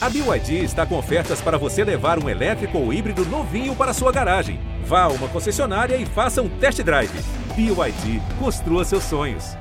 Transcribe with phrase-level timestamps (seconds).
[0.00, 4.12] A BYD está com ofertas para você levar um elétrico ou híbrido novinho para sua
[4.12, 4.60] garagem.
[4.84, 7.10] Vá a uma concessionária e faça um test drive.
[7.56, 9.56] BYD, construa seus sonhos.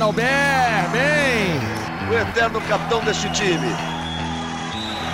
[0.00, 1.58] Albert, bem!
[2.08, 3.66] O eterno capitão deste time.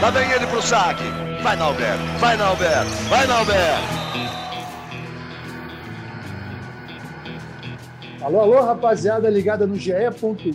[0.02, 1.04] Lá vem ele pro saque.
[1.43, 4.02] Vai, Nalber, vai, Nalber, vai, Nalber.
[8.23, 9.93] Alô, alô, rapaziada ligada no GE.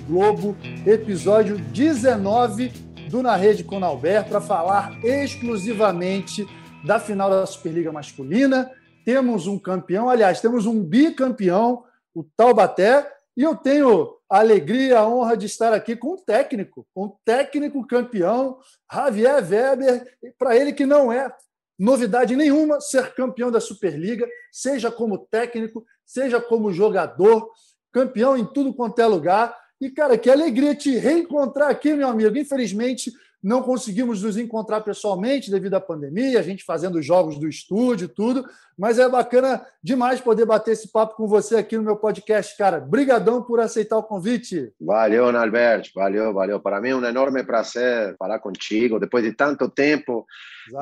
[0.07, 0.55] Globo,
[0.85, 2.69] episódio 19
[3.09, 6.47] do Na Rede com Albert, para falar exclusivamente
[6.85, 8.71] da final da Superliga Masculina.
[9.03, 11.83] Temos um campeão, aliás, temos um bicampeão,
[12.15, 16.87] o Taubaté, e eu tenho a alegria, a honra de estar aqui com um técnico,
[16.95, 18.59] um técnico campeão,
[18.89, 21.29] Javier Weber, para ele que não é
[21.77, 27.49] novidade nenhuma ser campeão da Superliga, seja como técnico, seja como jogador,
[27.91, 29.55] campeão em tudo quanto é lugar.
[29.79, 32.35] E, cara, que alegria te reencontrar aqui, meu amigo.
[32.35, 33.11] Infelizmente,
[33.43, 38.43] não conseguimos nos encontrar pessoalmente devido à pandemia, a gente fazendo jogos do estúdio tudo,
[38.77, 42.79] mas é bacana demais poder bater esse papo com você aqui no meu podcast, cara.
[42.79, 44.71] Brigadão por aceitar o convite.
[44.79, 46.59] Valeu, Alberto, valeu, valeu.
[46.59, 50.25] Para mim é um enorme prazer falar contigo depois de tanto tempo.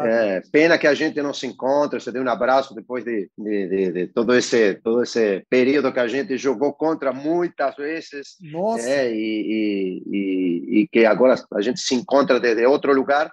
[0.04, 3.68] É, pena que a gente não se encontra, você deu um abraço depois de, de,
[3.68, 8.36] de, de, todo esse todo esse período que a gente jogou contra muitas vezes.
[8.42, 8.90] Nossa.
[8.90, 13.32] É, e, e, e, e que agora a gente se encontra desde outro lugar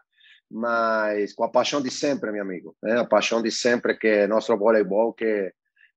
[0.53, 2.77] mas com a paixão de sempre, meu amigo.
[2.83, 3.00] Né?
[3.00, 5.50] A paixão de sempre que é nosso voleibol, que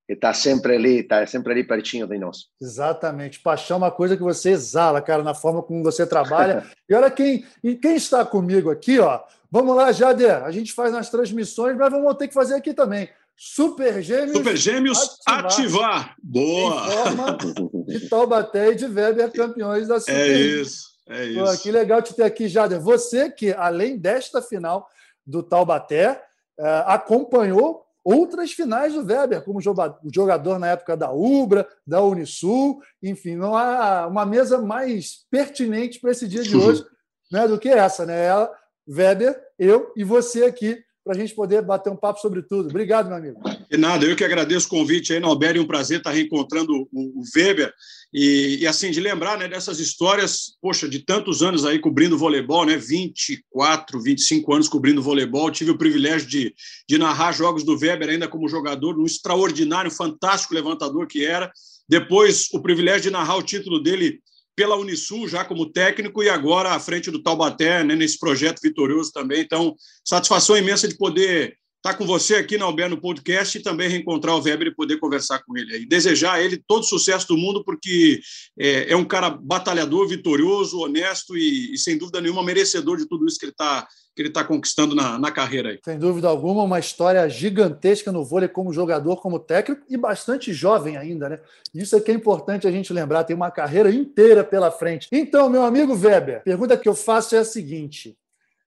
[0.08, 2.46] está sempre ali, está sempre ali pertinho de nós.
[2.60, 3.40] Exatamente.
[3.40, 6.64] Paixão é uma coisa que você exala, cara, na forma como você trabalha.
[6.88, 9.20] e olha quem, e quem está comigo aqui, ó.
[9.50, 10.42] Vamos lá, Jader.
[10.44, 13.10] A gente faz nas transmissões, mas vamos ter que fazer aqui também.
[13.36, 14.38] Super Gêmeos.
[14.38, 15.44] Super Gêmeos ativar.
[15.44, 16.16] ativar.
[16.22, 16.86] Boa!
[16.86, 17.38] Em forma
[17.86, 20.95] de Taubaté e de Weber, campeões da Super É isso.
[21.08, 21.44] É isso.
[21.44, 22.80] Pô, que legal te ter aqui, Jader.
[22.80, 24.88] Você que, além desta final
[25.24, 26.22] do Taubaté,
[26.58, 33.34] é, acompanhou outras finais do Weber, como jogador na época da Ubra, da Unisul, enfim,
[33.34, 36.86] não há uma mesa mais pertinente para esse dia de hoje
[37.32, 38.26] né, do que essa, né?
[38.26, 38.52] Ela,
[38.88, 42.68] Weber, eu e você aqui para a gente poder bater um papo sobre tudo.
[42.68, 43.40] Obrigado, meu amigo.
[43.70, 47.22] E nada, eu que agradeço o convite aí, Norberto, é um prazer estar reencontrando o
[47.32, 47.72] Weber
[48.12, 52.66] e, e, assim, de lembrar né, dessas histórias, poxa, de tantos anos aí cobrindo voleibol,
[52.66, 56.52] né, 24, 25 anos cobrindo voleibol, tive o privilégio de,
[56.88, 61.52] de narrar jogos do Weber ainda como jogador, um extraordinário, fantástico levantador que era,
[61.88, 64.20] depois o privilégio de narrar o título dele
[64.56, 69.12] pela Unisul já como técnico e agora à frente do Taubaté, né, nesse projeto vitorioso
[69.12, 69.42] também.
[69.42, 73.88] Então, satisfação imensa de poder estar com você aqui na Albert no podcast e também
[73.88, 75.82] reencontrar o Weber e poder conversar com ele.
[75.82, 78.20] E desejar a ele todo o sucesso do mundo, porque
[78.58, 83.26] é, é um cara batalhador, vitorioso, honesto e, e, sem dúvida nenhuma, merecedor de tudo
[83.26, 85.80] isso que ele está que ele está conquistando na, na carreira aí.
[85.84, 90.96] Sem dúvida alguma, uma história gigantesca no vôlei como jogador, como técnico e bastante jovem
[90.96, 91.40] ainda, né?
[91.74, 95.06] Isso é que é importante a gente lembrar, tem uma carreira inteira pela frente.
[95.12, 98.16] Então, meu amigo Weber, pergunta que eu faço é a seguinte: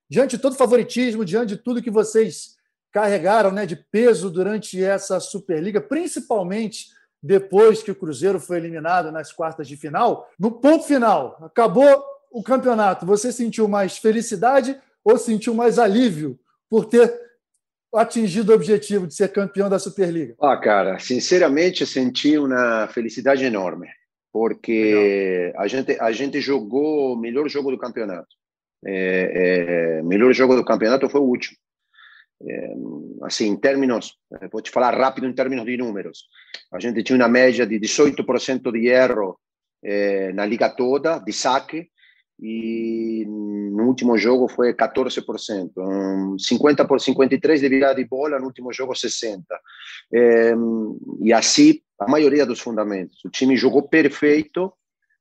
[0.08, 2.54] diante de todo favoritismo, diante de tudo que vocês
[2.92, 6.90] carregaram né, de peso durante essa Superliga, principalmente
[7.20, 12.40] depois que o Cruzeiro foi eliminado nas quartas de final, no ponto final, acabou o
[12.40, 16.38] campeonato, você sentiu mais felicidade ou sentiu mais alívio
[16.68, 17.12] por ter
[17.94, 20.34] atingido o objetivo de ser campeão da Superliga?
[20.40, 23.88] Ah, cara, sinceramente senti uma felicidade enorme,
[24.32, 28.28] porque a gente a gente jogou o melhor jogo do campeonato.
[28.86, 31.56] É, é, melhor jogo do campeonato foi o último.
[32.42, 32.74] É,
[33.22, 34.16] assim, em termos,
[34.50, 36.24] vou te falar rápido em termos de números.
[36.72, 39.38] A gente tinha uma média de 18% de erro
[39.84, 41.90] é, na liga toda, de saque,
[42.42, 48.72] e no último jogo foi 14%, 50 por 53 de virada de bola, no último
[48.72, 49.44] jogo 60.
[50.12, 50.52] É,
[51.22, 53.22] e assim, a maioria dos fundamentos.
[53.24, 54.72] O time jogou perfeito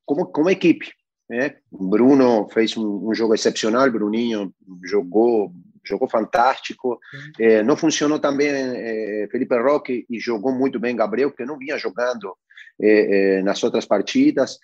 [0.05, 0.91] como, como equipe.
[1.29, 1.55] Né?
[1.71, 5.53] Bruno fez um, um jogo excepcional, Bruninho jogou
[5.85, 6.99] jogou fantástico.
[7.39, 11.77] É, não funcionou também é, Felipe Roque e jogou muito bem Gabriel, que não vinha
[11.77, 12.35] jogando
[12.79, 14.59] é, nas outras partidas.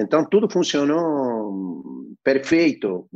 [0.00, 3.08] Então tudo funcionou perfeito,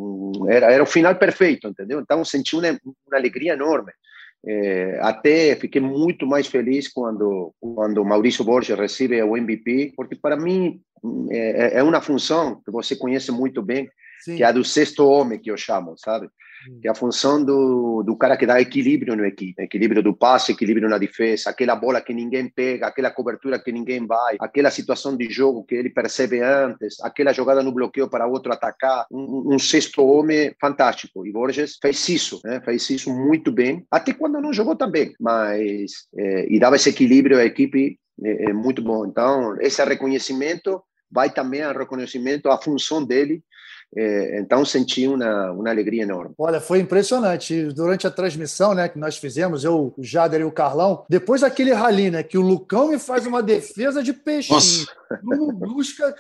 [0.49, 2.01] era, era o final perfeito, entendeu?
[2.01, 3.93] Então senti uma, uma alegria enorme.
[4.45, 10.37] É, até fiquei muito mais feliz quando quando Maurício Borges recebe o MVP, porque para
[10.37, 10.81] mim
[11.31, 13.89] é, é uma função que você conhece muito bem,
[14.25, 14.37] Sim.
[14.37, 16.29] que é a do sexto homem que eu chamo, sabe?
[16.81, 20.53] Que é a função do, do cara que dá equilíbrio no equipe, equilíbrio do passe,
[20.53, 25.17] equilíbrio na defesa, aquela bola que ninguém pega, aquela cobertura que ninguém vai, aquela situação
[25.17, 29.59] de jogo que ele percebe antes, aquela jogada no bloqueio para outro atacar, um, um
[29.59, 31.27] sexto homem fantástico.
[31.27, 32.61] E Borges fez isso, né?
[32.65, 37.39] fez isso muito bem, até quando não jogou também, mas é, e dava esse equilíbrio
[37.39, 39.07] à equipe é, é muito bom.
[39.07, 43.43] Então, esse reconhecimento vai também ao reconhecimento à função dele
[43.95, 46.35] então senti uma, uma alegria enorme.
[46.39, 47.65] Olha, foi impressionante.
[47.67, 51.73] Durante a transmissão né, que nós fizemos, eu, o Jader e o Carlão, depois daquele
[51.73, 54.87] rally, né, que o Lucão me faz uma defesa de peixinho,
[55.55, 56.15] busca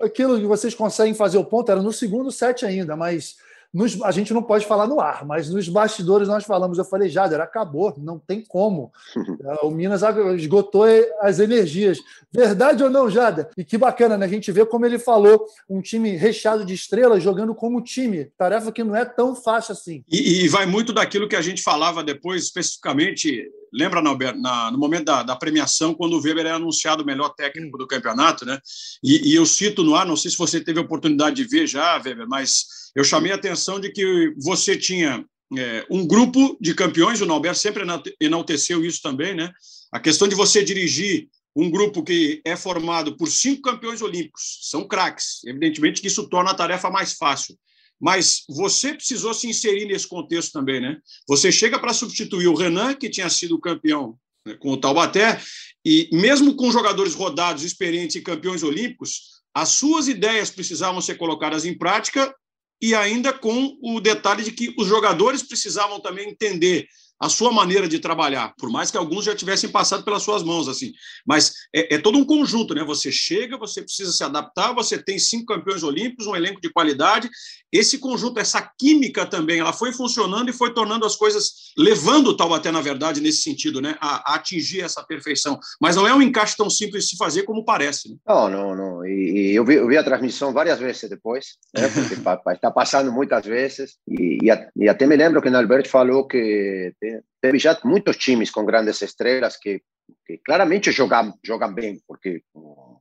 [0.00, 3.36] aquilo que vocês conseguem fazer o ponto, era no segundo set ainda, mas
[3.76, 6.78] nos, a gente não pode falar no ar, mas nos bastidores nós falamos.
[6.78, 8.90] Eu falei, Jader, acabou, não tem como.
[9.62, 10.00] o Minas
[10.34, 10.86] esgotou
[11.20, 11.98] as energias.
[12.32, 13.50] Verdade ou não, Jader?
[13.54, 14.24] E que bacana, né?
[14.24, 18.30] A gente vê como ele falou, um time recheado de estrelas jogando como time.
[18.38, 20.02] Tarefa que não é tão fácil assim.
[20.10, 24.78] E, e vai muito daquilo que a gente falava depois, especificamente lembra, Norberto, na, no
[24.78, 28.58] momento da, da, premiação, quando o Weber é anunciado o melhor técnico do campeonato, né?
[29.02, 31.66] E, e, eu cito no ar, não sei se você teve a oportunidade de ver
[31.66, 35.22] já, Weber, mas eu chamei a atenção de que você tinha
[35.56, 37.84] é, um grupo de campeões, o Norberto sempre
[38.18, 39.52] enalteceu isso também, né?
[39.92, 44.88] A questão de você dirigir um grupo que é formado por cinco campeões olímpicos, são
[44.88, 47.54] craques, evidentemente que isso torna a tarefa mais fácil.
[48.00, 50.98] Mas você precisou se inserir nesse contexto também, né?
[51.28, 55.38] Você chega para substituir o Renan, que tinha sido campeão né, com o Taubaté,
[55.84, 61.66] e mesmo com jogadores rodados, experientes e campeões olímpicos, as suas ideias precisavam ser colocadas
[61.66, 62.34] em prática
[62.80, 66.86] e ainda com o detalhe de que os jogadores precisavam também entender
[67.18, 70.68] a sua maneira de trabalhar, por mais que alguns já tivessem passado pelas suas mãos,
[70.68, 70.92] assim.
[71.26, 72.84] Mas é, é, todo um conjunto, né?
[72.84, 77.30] Você chega, você precisa se adaptar, você tem cinco campeões olímpicos, um elenco de qualidade.
[77.72, 82.36] Esse conjunto, essa química também, ela foi funcionando e foi tornando as coisas, levando o
[82.36, 83.96] Taubaté, na verdade, nesse sentido, né?
[84.00, 85.58] A, a, atingir essa perfeição.
[85.80, 88.10] Mas não é um encaixe tão simples de se fazer como parece.
[88.10, 88.16] Né?
[88.26, 89.06] Não, não, não.
[89.06, 91.88] E, e eu, vi, eu, vi, a transmissão várias vezes depois, né?
[91.88, 92.14] Porque
[92.52, 93.96] está passando muitas vezes.
[94.06, 96.92] E, e, e até me lembro que o Alberto falou que
[97.40, 99.82] teve já muitos times com grandes estrelas que,
[100.26, 102.42] que claramente jogam, jogam bem, porque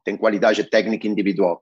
[0.03, 1.61] tem qualidade técnica individual.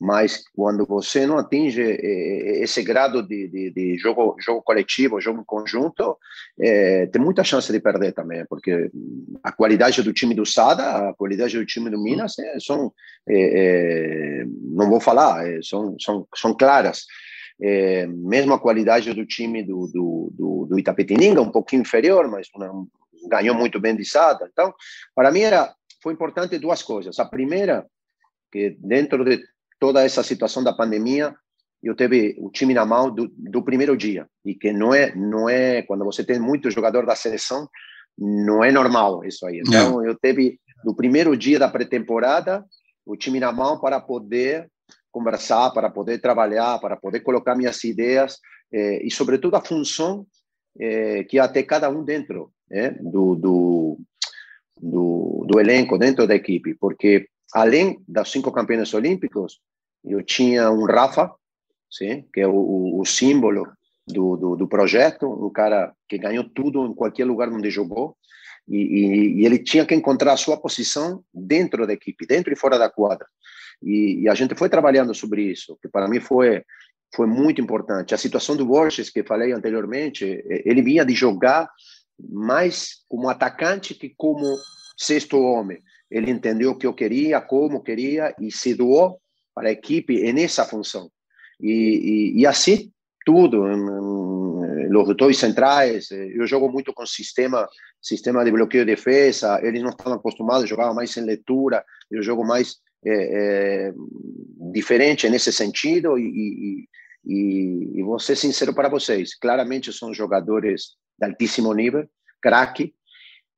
[0.00, 5.44] Mas quando você não atinge esse grado de, de, de jogo, jogo coletivo, jogo em
[5.44, 6.18] conjunto,
[6.60, 8.90] é, tem muita chance de perder também, porque
[9.42, 12.92] a qualidade do time do Sada, a qualidade do time do Minas é, são,
[13.28, 17.06] é, não vou falar, são, são, são claras
[17.60, 22.48] é, mesmo a qualidade do time do, do, do, do Itapetininga, um pouquinho inferior, mas
[23.28, 24.48] ganhou muito bem de Sada.
[24.52, 24.72] Então,
[25.14, 27.18] para mim era, foi importante duas coisas.
[27.18, 27.86] A primeira,
[28.50, 29.42] que dentro de
[29.78, 31.34] toda essa situação da pandemia,
[31.82, 35.48] eu teve o time na mão do, do primeiro dia e que não é não
[35.48, 37.68] é quando você tem muito jogador da seleção
[38.16, 42.64] não é normal isso aí então eu teve do primeiro dia da pré-temporada
[43.04, 44.70] o time na mão para poder
[45.14, 48.40] conversar, para poder trabalhar, para poder colocar minhas ideias
[48.72, 50.26] eh, e, sobretudo, a função
[50.76, 53.98] eh, que até cada um dentro eh, do, do,
[54.76, 59.60] do, do, elenco, dentro da equipe, porque além dos cinco campeões olímpicos,
[60.04, 61.30] eu tinha um Rafa,
[61.88, 63.68] sim, que é o, o símbolo
[64.04, 68.16] do, do, do, projeto, um cara que ganhou tudo em qualquer lugar onde jogou,
[68.68, 72.56] e, e, e ele tinha que encontrar a sua posição dentro da equipe, dentro e
[72.56, 73.26] fora da quadra.
[73.82, 76.62] E, e, a gente foi trabalhando sobre isso, que para mim foi
[77.14, 78.12] foi muito importante.
[78.12, 81.70] A situação do Borges, que falei anteriormente, ele vinha de jogar
[82.18, 84.44] mais como atacante que como
[84.96, 85.80] sexto homem.
[86.10, 89.20] Ele entendeu o que eu queria, como queria e se doou
[89.54, 91.08] para a equipe nessa função.
[91.60, 91.70] E,
[92.34, 92.90] e, e assim
[93.24, 93.64] tudo,
[94.90, 97.68] os dois centrais, eu jogo muito com sistema
[98.04, 102.44] sistema de bloqueio e defesa, eles não estavam acostumados, jogavam mais sem leitura, eu jogo
[102.44, 103.92] mais é, é,
[104.72, 106.86] diferente nesse sentido e,
[107.24, 112.06] e, e, vou ser sincero para vocês, claramente são jogadores de altíssimo nível,
[112.42, 112.94] craque,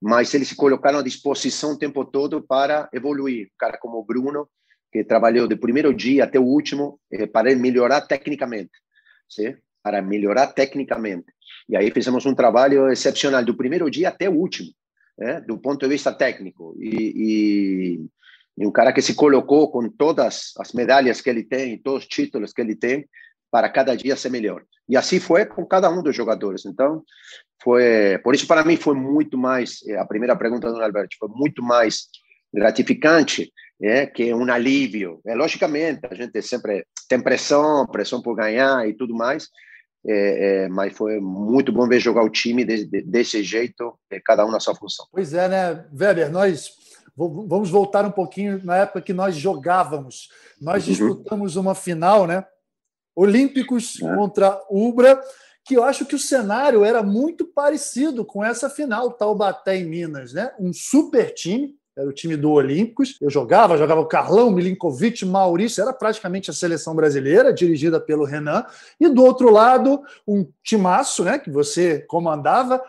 [0.01, 3.47] mas eles se colocaram à disposição o tempo todo para evoluir.
[3.47, 4.49] Um cara como o Bruno,
[4.93, 8.73] que trabalhou do primeiro dia até o último eh, para melhorar tecnicamente,
[9.29, 9.57] sim?
[9.87, 11.27] Para melhorar tecnicamente.
[11.69, 14.73] E aí fizemos um trabalho excepcional do primeiro dia até o último,
[15.17, 15.41] né?
[15.43, 16.75] do ponto de vista técnico.
[16.81, 18.07] E, e
[18.59, 22.09] e um cara que se colocou com todas as medalhas que ele tem, todos os
[22.09, 23.07] títulos que ele tem,
[23.51, 24.65] para cada dia ser melhor.
[24.89, 26.65] E assim foi com cada um dos jogadores.
[26.65, 27.05] Então,
[27.63, 31.29] foi por isso para mim foi muito mais eh, a primeira pergunta do Alberto foi
[31.29, 32.07] muito mais
[32.53, 33.53] gratificante
[33.83, 35.21] é, que um alívio.
[35.27, 39.49] É, logicamente, a gente sempre tem pressão, pressão por ganhar e tudo mais,
[40.09, 44.21] é, é, mas foi muito bom ver jogar o time de, de, desse jeito, é,
[44.25, 45.07] cada um na sua função.
[45.11, 46.31] Pois é, né, Weber?
[46.31, 46.71] Nós
[47.17, 50.29] vamos voltar um pouquinho na época que nós jogávamos.
[50.61, 50.93] Nós uhum.
[50.93, 52.45] disputamos uma final, né?
[53.17, 54.15] Olímpicos é.
[54.15, 55.21] contra Ubra,
[55.65, 60.33] que eu acho que o cenário era muito parecido com essa final, Taubaté em Minas,
[60.33, 60.53] né?
[60.61, 63.17] Um super time, era o time do Olímpicos.
[63.21, 68.65] Eu jogava, jogava o Carlão, Milinkovic, Maurício, era praticamente a seleção brasileira, dirigida pelo Renan.
[69.01, 72.83] E do outro lado, um timaço, né, que você comandava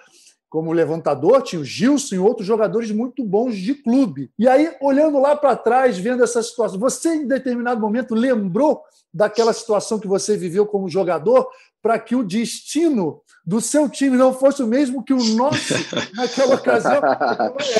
[0.49, 4.31] como levantador, tinha o Gilson e outros jogadores muito bons de clube.
[4.39, 8.81] E aí, olhando lá para trás, vendo essa situação, você em determinado momento lembrou
[9.13, 11.49] daquela situação que você viveu como jogador
[11.81, 15.73] para que o destino do seu time não fosse o mesmo que o nosso
[16.15, 17.01] naquela ocasião.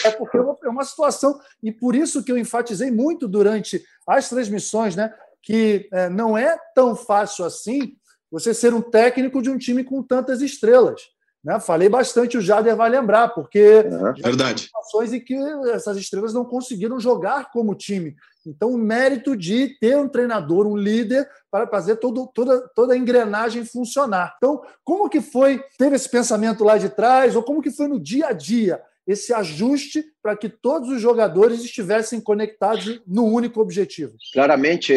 [0.04, 4.96] É, porque é uma situação, e por isso que eu enfatizei muito durante as transmissões,
[4.96, 5.14] né,
[5.44, 7.98] que é, não é tão fácil assim
[8.32, 11.02] você ser um técnico de um time com tantas estrelas.
[11.44, 11.60] Né?
[11.60, 14.64] Falei bastante, o Jader vai lembrar, porque é, verdade.
[14.64, 15.36] situações em que
[15.72, 18.16] essas estrelas não conseguiram jogar como time.
[18.46, 22.98] Então, o mérito de ter um treinador, um líder, para fazer todo, toda, toda a
[22.98, 24.36] engrenagem funcionar.
[24.38, 28.00] Então, como que foi, teve esse pensamento lá de trás, ou como que foi no
[28.00, 28.82] dia a dia?
[29.08, 34.14] Esse ajuste para que todos os jogadores estivessem conectados no único objetivo.
[34.34, 34.94] Claramente,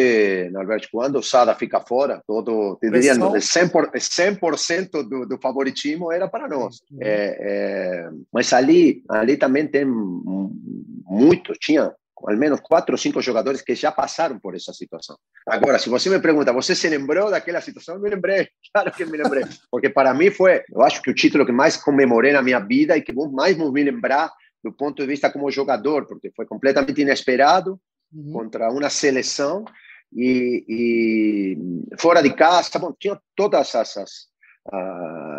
[0.51, 6.27] Norberto, quando o Sada fica fora, todo, te diria, 100%, 100 do, do favoritismo era
[6.27, 6.81] para nós.
[6.91, 6.99] Uhum.
[7.01, 11.93] É, é, mas ali, ali também tem muito, tinha
[12.27, 15.17] al menos quatro ou cinco jogadores que já passaram por essa situação.
[15.47, 17.95] Agora, se você me pergunta, você se lembrou daquela situação?
[17.95, 19.43] Eu me lembrei, claro que me lembrei.
[19.69, 22.97] Porque para mim foi, eu acho que o título que mais comemorei na minha vida
[22.97, 24.31] e que mais me lembrar
[24.63, 27.79] do ponto de vista como jogador, porque foi completamente inesperado
[28.13, 28.33] uhum.
[28.33, 29.65] contra uma seleção
[30.13, 34.31] e, e, fora de casa, bom, tinha todas essas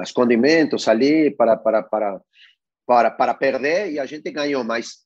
[0.00, 2.20] as condimentos ali para para para
[2.84, 5.01] para para perder e a gente ganhou, mas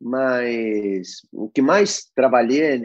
[0.00, 2.80] mas o que mais trabalhei,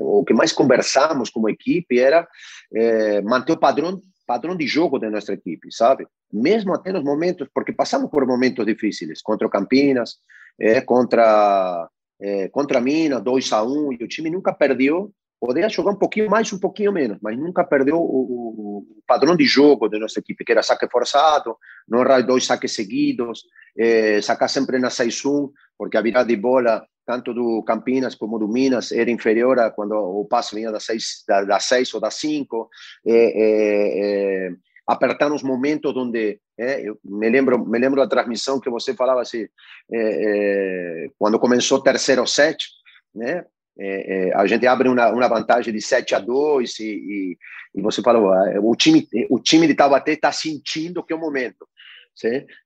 [0.00, 2.28] o que mais conversamos como equipe era
[2.74, 6.06] é, manter o padrão padrão de jogo da nossa equipe, sabe?
[6.32, 10.16] Mesmo até nos momentos, porque passamos por momentos difíceis, contra o Campinas,
[10.58, 11.88] é, contra
[12.20, 15.12] é, contra Minas, 2 a 1 e o time nunca perdeu.
[15.44, 19.36] Poderia jogar um pouquinho mais, um pouquinho menos, mas nunca perdeu o, o, o padrão
[19.36, 21.54] de jogo da nossa equipe, que era saque forçado,
[21.86, 23.44] não errar dois saques seguidos,
[23.76, 28.48] é, sacar sempre na 6-1, porque a virada de bola, tanto do Campinas como do
[28.48, 32.10] Minas, era inferior a quando o passe vinha da 6 da, da seis ou da
[32.10, 32.70] 5.
[33.06, 34.50] É, é, é,
[34.86, 39.20] apertar nos momentos onde é, eu me lembro me lembro da transmissão que você falava
[39.20, 39.46] assim
[39.92, 42.66] é, é, quando começou o terceiro set
[43.14, 43.46] né
[43.78, 47.38] é, é, a gente abre uma, uma vantagem de 7 a 2 e, e,
[47.74, 51.66] e você falou o time o time de Taubaté está sentindo que é o momento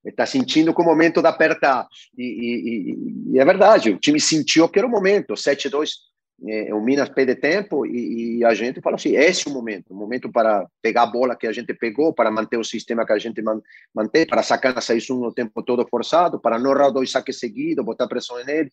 [0.05, 1.87] está sentindo que o momento de apertar.
[2.17, 5.35] E, e, é verdade, o time sentiu que era o momento.
[5.35, 5.91] 7-2,
[6.47, 9.97] é, o Minas perde tempo e, a gente fala assim: esse é o momento o
[9.97, 13.19] momento para pegar a bola que a gente pegou, para manter o sistema que a
[13.19, 13.61] gente man,
[13.95, 17.85] mantém, para sacar na 6-1 o tempo todo forçado, para não errar dois saques seguidos,
[17.85, 18.71] botar pressão nele.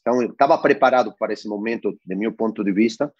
[0.00, 3.12] Então, eu estava preparado para esse momento, de meu ponto de vista,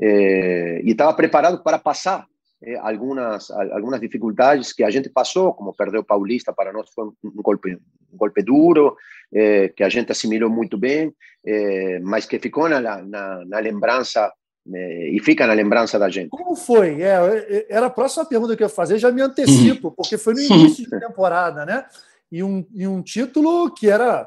[0.00, 2.26] é, e estava preparado para passar
[2.66, 7.04] eh, algumas algumas dificuldades que a gente passou, como perder o Paulista para nós foi
[7.04, 7.74] um golpe
[8.12, 8.96] um golpe duro,
[9.32, 11.12] eh, que a gente assimilou muito bem,
[11.44, 14.32] eh, mas que ficou na, na, na lembrança
[14.66, 16.30] e fica na lembrança da gente.
[16.30, 17.02] Como foi?
[17.02, 20.40] É, era a próxima pergunta que eu ia fazer, já me antecipo, porque foi no
[20.40, 21.84] início de temporada, né?
[22.32, 24.26] E um, e um título que era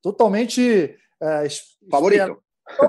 [0.00, 1.46] totalmente é,
[1.90, 2.42] favorito.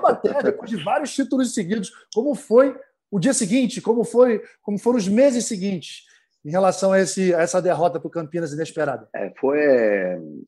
[0.06, 1.92] Até depois de vários títulos seguidos.
[2.14, 2.76] Como foi
[3.12, 6.04] o dia seguinte, como foi, como foram os meses seguintes
[6.46, 9.08] em relação a, esse, a essa derrota para o Campinas inesperada?
[9.16, 9.60] É, foi,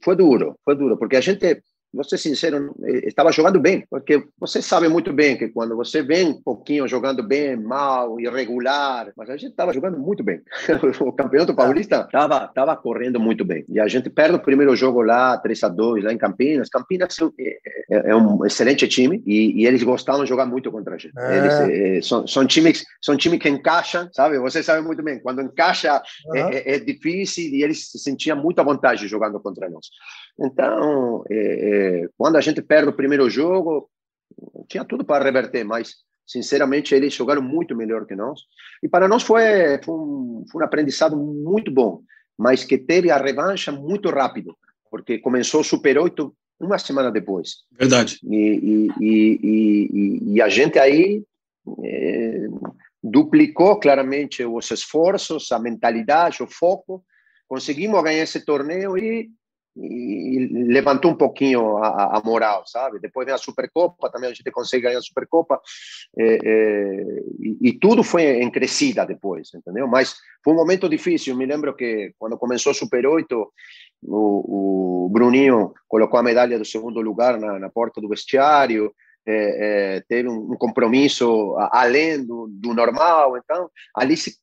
[0.03, 1.61] foi duro, foi duro, porque a gente
[1.97, 6.29] vou ser sincero, estava jogando bem, porque você sabe muito bem que quando você vem
[6.29, 10.41] um pouquinho jogando bem, mal, irregular, mas a gente estava jogando muito bem.
[11.01, 13.65] o campeonato paulista estava tava correndo muito bem.
[13.67, 16.69] E a gente perde o primeiro jogo lá, 3 a 2 lá em Campinas.
[16.69, 17.57] Campinas é,
[17.89, 21.17] é, é um excelente time e, e, eles gostavam de jogar muito contra a gente.
[21.17, 21.37] É.
[21.37, 24.37] Eles é, são, são, times, são times que encaixam, sabe?
[24.39, 26.35] Você sabe muito bem, quando encaixa uhum.
[26.35, 29.87] é, é, difícil e eles se sentiam muito à vontade jogando contra nós.
[30.39, 31.35] Então, é,
[32.03, 33.89] é, quando a gente perde o primeiro jogo,
[34.67, 38.41] tinha tudo para reverter, mas sinceramente eles jogaram muito melhor que nós.
[38.83, 39.43] E para nós foi,
[39.83, 42.01] foi, um, foi um aprendizado muito bom,
[42.37, 44.55] mas que teve a revanche muito rápido,
[44.91, 47.57] porque começou o Super 8 uma semana depois.
[47.71, 48.19] Verdade.
[48.23, 49.39] E, e,
[49.93, 51.23] e, e a gente aí,
[51.83, 52.47] é,
[53.03, 57.03] duplicou claramente os esforços, a mentalidade, o foco.
[57.47, 59.29] Conseguimos ganhar esse torneio e,
[59.79, 62.99] e levantou um pouquinho a, a, moral, sabe?
[62.99, 65.59] Depois vem a Supercopa, também a gente consegue ganhar a Supercopa.
[66.17, 69.87] É, é, e, e, tudo foi em crescida depois, entendeu?
[69.87, 71.35] Mas foi um momento difícil.
[71.35, 73.53] Me lembro que quando começou o Super 8,
[74.03, 78.91] o, o Bruninho colocou a medalha do segundo lugar na, na porta do vestiário
[79.27, 83.37] é, é, teve um, compromisso além do, do, normal.
[83.37, 84.37] Então, ali se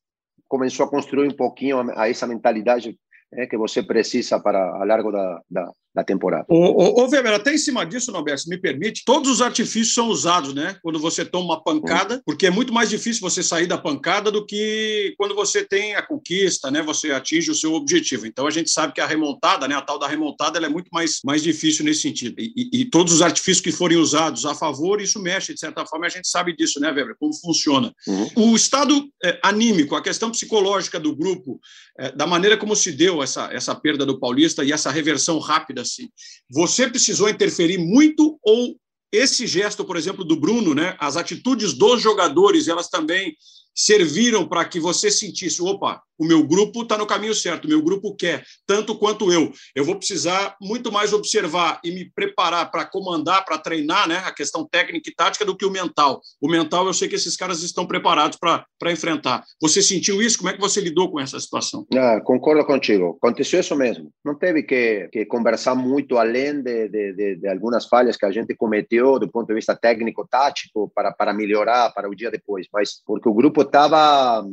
[0.47, 2.95] começou a construir um pouquinho a, a essa mentalidade
[3.33, 6.45] é, que você precisa para a largo da, da, da temporada.
[6.49, 9.93] Ô, ô, ô, Weber, até em cima disso, Norberto, se me permite, todos os artifícios
[9.93, 10.77] são usados, né?
[10.81, 14.45] Quando você toma uma pancada, porque é muito mais difícil você sair da pancada do
[14.45, 16.81] que quando você tem a conquista, né?
[16.83, 18.27] Você atinge o seu objetivo.
[18.27, 19.75] Então a gente sabe que a remontada, né?
[19.75, 22.35] A tal da remontada, ela é muito mais, mais difícil nesse sentido.
[22.39, 25.85] E, e, e todos os artifícios que forem usados a favor, isso mexe, de certa
[25.85, 27.15] forma, a gente sabe disso, né, Weber?
[27.19, 27.93] Como funciona.
[28.07, 28.51] Uhum.
[28.51, 31.59] O estado é, anímico, a questão psicológica do grupo,
[31.97, 35.81] é, da maneira como se deu essa, essa perda do Paulista e essa reversão rápida
[35.81, 36.09] assim.
[36.49, 38.75] Você precisou interferir muito ou
[39.11, 43.35] esse gesto, por exemplo, do Bruno, né, as atitudes dos jogadores, elas também
[43.75, 47.81] serviram para que você sentisse, opa, o meu grupo está no caminho certo, o meu
[47.81, 49.51] grupo quer, tanto quanto eu.
[49.75, 54.31] Eu vou precisar muito mais observar e me preparar para comandar, para treinar né, a
[54.31, 56.21] questão técnica e tática do que o mental.
[56.41, 59.43] O mental, eu sei que esses caras estão preparados para enfrentar.
[59.61, 60.37] Você sentiu isso?
[60.37, 61.85] Como é que você lidou com essa situação?
[61.93, 63.17] Ah, concordo contigo.
[63.21, 64.09] Aconteceu isso mesmo.
[64.23, 68.31] Não teve que, que conversar muito além de, de, de, de, algumas falhas que a
[68.31, 73.01] gente cometeu do ponto de vista técnico-tático para, para melhorar para o dia depois, mas
[73.05, 74.45] porque o grupo estava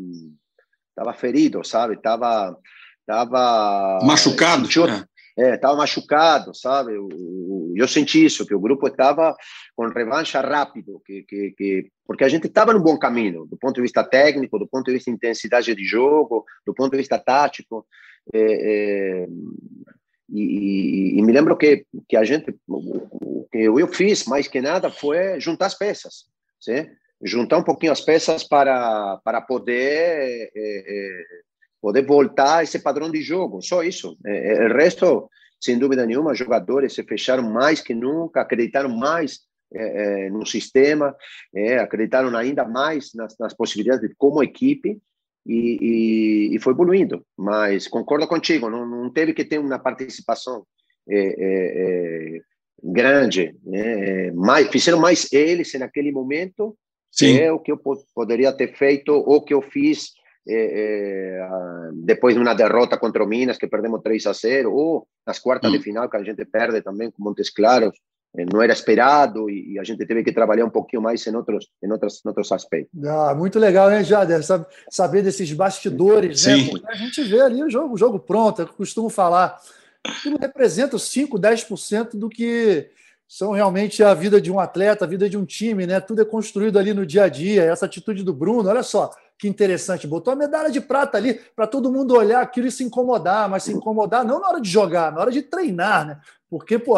[0.91, 1.95] estava ferido, sabe?
[1.95, 2.57] Estava
[3.07, 4.63] tava machucado.
[4.63, 4.87] Sentiu,
[5.39, 6.95] é, estava machucado, sabe?
[6.95, 7.09] Eu,
[7.75, 9.35] eu senti isso, que o grupo estava
[9.75, 13.77] com revanche rápido, que, que, que porque a gente estava no bom caminho, do ponto
[13.77, 17.19] de vista técnico, do ponto de vista de intensidade de jogo, do ponto de vista
[17.19, 17.87] tático.
[18.33, 19.27] É, é,
[20.29, 24.91] e, e, me lembro que, que a gente, o que eu fiz mais que nada
[24.91, 26.27] foi juntar as peças,
[26.61, 26.89] sim?
[27.23, 31.25] Juntar um pouquinho as peças para, para poder, é,
[31.81, 34.17] poder voltar a esse padrão de jogo, só isso.
[34.27, 35.31] É, o resto,
[35.61, 39.41] sem dúvida nenhuma, jogadores se fecharam mais que nunca, acreditaram mais
[40.31, 41.17] no sistema,
[41.81, 45.01] acreditaram ainda mais nas, nas possibilidades de, como equipe,
[45.47, 45.79] e,
[46.53, 47.25] e, e, foi evoluindo.
[47.37, 50.67] Mas concordo contigo, não, não teve que ter uma participação
[51.09, 52.41] é, é, é,
[52.83, 53.57] grande.
[53.65, 54.31] Né?
[54.33, 56.77] Mais, fizeram mais eles naquele momento
[57.13, 57.39] Sim.
[57.39, 57.79] é o que eu
[58.15, 60.13] poderia ter feito ou que eu fiz
[60.49, 65.07] é, é, depois de uma derrota contra o Minas, que perdemos 3 a 0, ou
[65.25, 65.77] nas quartas hum.
[65.77, 67.95] de final, que a gente perde também com Montes Claros,
[68.37, 71.69] é, não era esperado e, a gente teve que trabalhar um pouquinho mais em outros,
[71.83, 73.05] em outros, em outros aspectos.
[73.05, 74.41] Ah, muito legal, né, Jader?
[74.91, 76.57] Saber desses bastidores, né?
[76.57, 76.65] Sim.
[76.65, 76.71] né?
[76.71, 79.61] Porque a gente vê ali o jogo, o jogo pronto, eu costumo falar.
[80.05, 82.91] Aquilo representa 5, 10% do que
[83.35, 85.99] são realmente a vida de um atleta, a vida de um time, né?
[86.01, 87.65] Tudo é construído ali no dia a dia.
[87.65, 91.67] Essa atitude do Bruno, olha só que interessante, botou a medalha de prata ali para
[91.67, 95.11] todo mundo olhar aquilo e se incomodar, mas se incomodar não na hora de jogar,
[95.11, 96.21] na hora de treinar, né?
[96.51, 96.93] Porque, pô,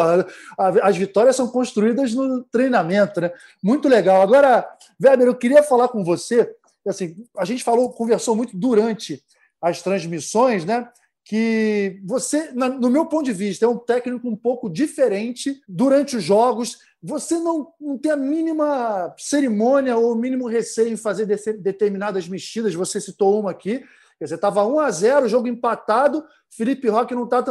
[0.57, 3.31] as vitórias são construídas no treinamento, né?
[3.63, 4.21] Muito legal.
[4.21, 4.67] Agora,
[5.01, 6.53] Weber, eu queria falar com você,
[6.85, 9.23] assim, a gente falou, conversou muito durante
[9.61, 10.85] as transmissões, né?
[11.25, 16.23] Que você, no meu ponto de vista, é um técnico um pouco diferente durante os
[16.23, 16.77] jogos.
[17.01, 21.25] Você não, não tem a mínima cerimônia ou o mínimo receio em fazer
[21.57, 22.75] determinadas mexidas.
[22.75, 23.79] Você citou uma aqui.
[24.19, 26.23] Quer dizer, estava 1 a 0 jogo empatado.
[26.47, 27.43] Felipe Roque não está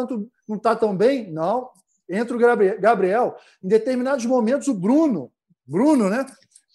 [0.49, 1.33] não tá tão bem.
[1.33, 1.69] Não.
[2.09, 3.37] Entra o Gabriel.
[3.63, 5.33] Em determinados momentos, o Bruno,
[5.67, 6.25] Bruno, né?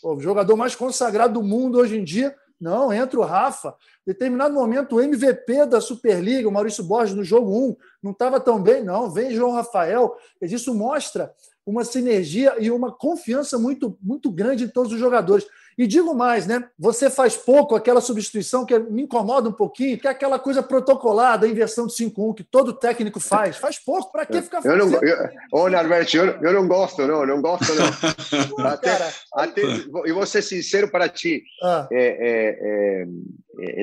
[0.04, 3.76] O jogador mais consagrado do mundo hoje em dia, não, entra o Rafa.
[4.06, 8.39] Em determinado momento, o MVP da Superliga, o Maurício Borges, no jogo 1, não estava
[8.39, 9.10] tão bem, não.
[9.10, 10.15] Vem João Rafael.
[10.41, 11.34] Isso mostra
[11.70, 15.46] uma sinergia e uma confiança muito, muito grande em todos os jogadores.
[15.78, 16.68] E digo mais, né?
[16.78, 21.40] Você faz pouco aquela substituição que me incomoda um pouquinho, que é aquela coisa protocolar
[21.40, 23.56] da inversão de 5-1 que todo técnico faz.
[23.56, 25.02] Faz pouco, para que ficar fazendo?
[25.02, 28.66] Eu não, olha, Alberto, eu, eu, não gosto, não, não gosto, não.
[28.68, 29.62] até, até,
[30.06, 31.44] e vou ser sincero para ti.
[31.64, 31.88] Ah.
[31.90, 33.08] É, é, é,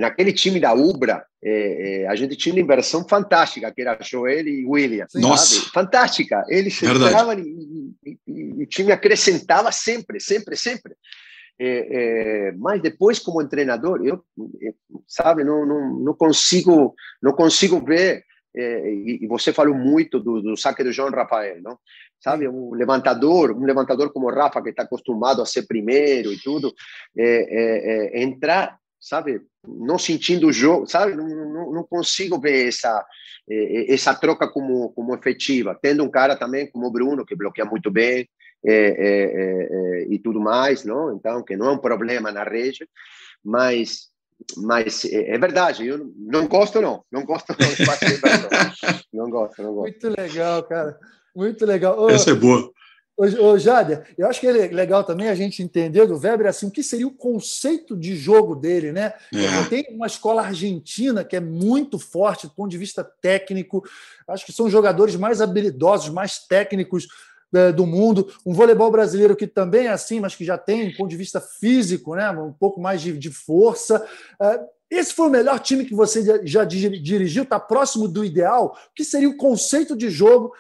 [0.01, 4.47] naquele time da Ubra, é, é, a gente tinha uma inversão fantástica, que era Joel
[4.47, 5.07] e William.
[5.15, 5.61] Nossa!
[5.61, 5.71] Sabe?
[5.73, 6.45] Fantástica.
[6.49, 10.95] Eles entravam e, e, e, o time acrescentava sempre, sempre, sempre.
[11.59, 14.23] É, é, mas depois como treinador eu,
[15.09, 18.25] sabe não, não, não consigo não consigo ver
[18.55, 21.79] é, e, e, você falou muito do, do, saque do João Rafael não
[22.21, 26.37] sabe um levantador um levantador como o Rafa que está acostumado a ser primeiro e
[26.37, 26.75] tudo
[27.17, 29.41] é, é, é, entrar sabe?
[29.67, 31.15] Não sentindo o jogo, sabe?
[31.15, 33.07] Não, não, não, consigo ver essa
[33.49, 35.79] essa troca como como efetiva.
[35.81, 38.29] Tendo um cara também como o Bruno que bloqueia muito bem
[38.65, 41.15] é, é, é, e tudo mais, não?
[41.15, 42.89] Então que não é um problema na rede,
[43.45, 44.09] mas
[44.57, 45.87] mas é, verdade.
[45.87, 47.69] Eu não gosto não, não gosto não,
[49.13, 49.83] não gosto, não gosto.
[49.83, 50.99] Muito legal, cara.
[51.35, 51.99] Muito legal.
[51.99, 52.73] Ô, Essa é boa.
[53.17, 56.71] Ô, Jader, eu acho que é legal também a gente entender do Weber assim, o
[56.71, 59.15] que seria o conceito de jogo dele, né?
[59.33, 59.65] É.
[59.71, 63.83] Tem uma escola argentina que é muito forte do ponto de vista técnico.
[64.29, 67.09] Acho que são jogadores mais habilidosos, mais técnicos
[67.55, 68.31] é, do mundo.
[68.45, 71.41] Um voleibol brasileiro que também é assim, mas que já tem, do ponto de vista
[71.41, 72.31] físico, né?
[72.33, 74.07] um pouco mais de, de força.
[74.39, 77.45] É, esse foi o melhor time que você já dirigiu?
[77.45, 78.77] Está próximo do ideal?
[78.91, 80.53] O que seria o conceito de jogo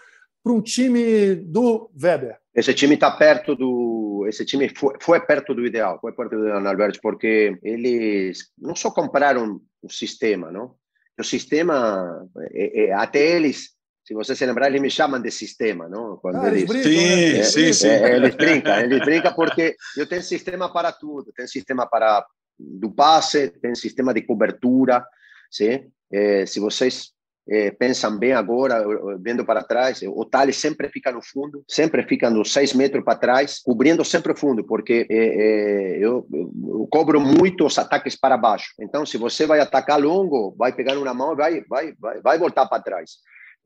[0.46, 2.38] para um time do Weber?
[2.54, 4.24] Esse time está perto do.
[4.28, 8.92] Esse time foi, foi, perto do ideal, foi perto do Alberto, porque eles não só
[8.92, 10.76] compraram o sistema, não?
[11.18, 13.70] O sistema, é, é, até eles,
[14.04, 16.16] se você se lembrar, eles me chamam de sistema, não?
[16.18, 17.42] Quando ah, eles, brincam, sim, né?
[17.42, 17.88] sim, sim.
[17.88, 22.24] É, eles brincam, eles brincam porque eu tenho sistema para tudo, tem sistema para
[22.56, 25.04] do passe, tem sistema de cobertura,
[25.50, 25.90] sim?
[26.12, 27.15] É, se vocês
[27.48, 28.85] é, pensam bem agora,
[29.20, 33.18] vendo para trás, o Thales sempre fica no fundo, sempre fica nos seis metros para
[33.18, 38.37] trás, cobrindo sempre o fundo, porque é, é, eu, eu, cobro muito os ataques para
[38.37, 38.72] baixo.
[38.80, 42.38] Então, se você vai atacar longo, vai pegar uma mão e vai, vai, vai, vai
[42.38, 43.12] voltar para trás.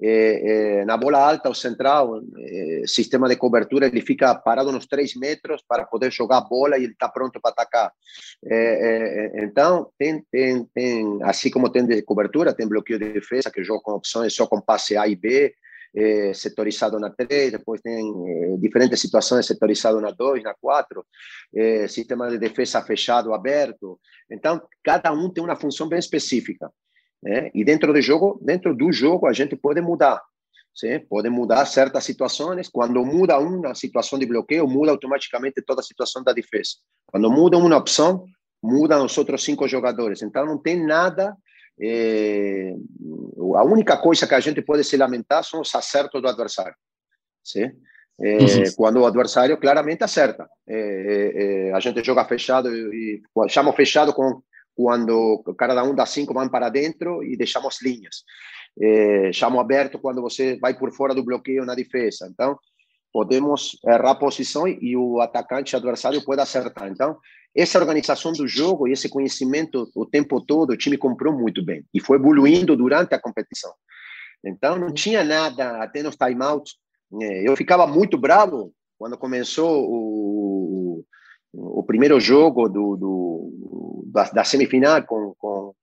[0.03, 4.87] É, é, na bola alta, o central, é, sistema de cobertura, ele fica parado nos
[4.87, 7.93] três metros para poder jogar a bola e ele está pronto para atacar.
[9.35, 13.83] então, tem, tem, tem, assim como tem de cobertura, tem bloqueio de defesa, que joga
[13.83, 15.55] com opções só com passe A e B,
[16.35, 21.05] setorizado na 3, depois tem diferentes situações setorizado na 2, na 4,
[21.89, 24.01] sistema de defesa fechado, aberto.
[24.31, 26.71] Então, cada um tem uma função bem específica.
[27.23, 27.51] Né?
[27.55, 30.21] E dentro do jogo, dentro do jogo, a gente pode mudar.
[30.75, 30.99] Sim?
[31.01, 32.69] Pode mudar certas situações.
[32.69, 36.77] Quando muda uma situação de bloqueio, muda automaticamente toda a situação da defesa.
[37.07, 38.25] Quando muda uma opção,
[38.63, 40.23] mudam os outros cinco jogadores.
[40.23, 41.37] Então, não tem nada.
[41.81, 42.73] É...
[43.57, 46.75] A única coisa que a gente pode se lamentar são os acertos do adversário.
[47.45, 47.71] Sim?
[48.23, 48.65] É, uhum.
[48.77, 50.49] Quando o adversário claramente acerta.
[50.69, 54.43] É, é, a gente joga fechado e chama fechado com
[54.75, 58.25] quando cada um das cinco vai para dentro e deixamos linhas.
[58.81, 62.29] É, chamo aberto quando você vai por fora do bloqueio na defesa.
[62.33, 62.59] Então,
[63.13, 66.89] podemos errar posição e o atacante adversário pode acertar.
[66.89, 67.19] Então,
[67.55, 71.85] essa organização do jogo e esse conhecimento o tempo todo, o time comprou muito bem
[71.93, 73.73] e foi evoluindo durante a competição.
[74.45, 76.75] Então, não tinha nada, até nos timeouts.
[77.43, 81.05] Eu ficava muito bravo quando começou o,
[81.53, 85.75] o primeiro jogo do, do da, da, semifinal com, com,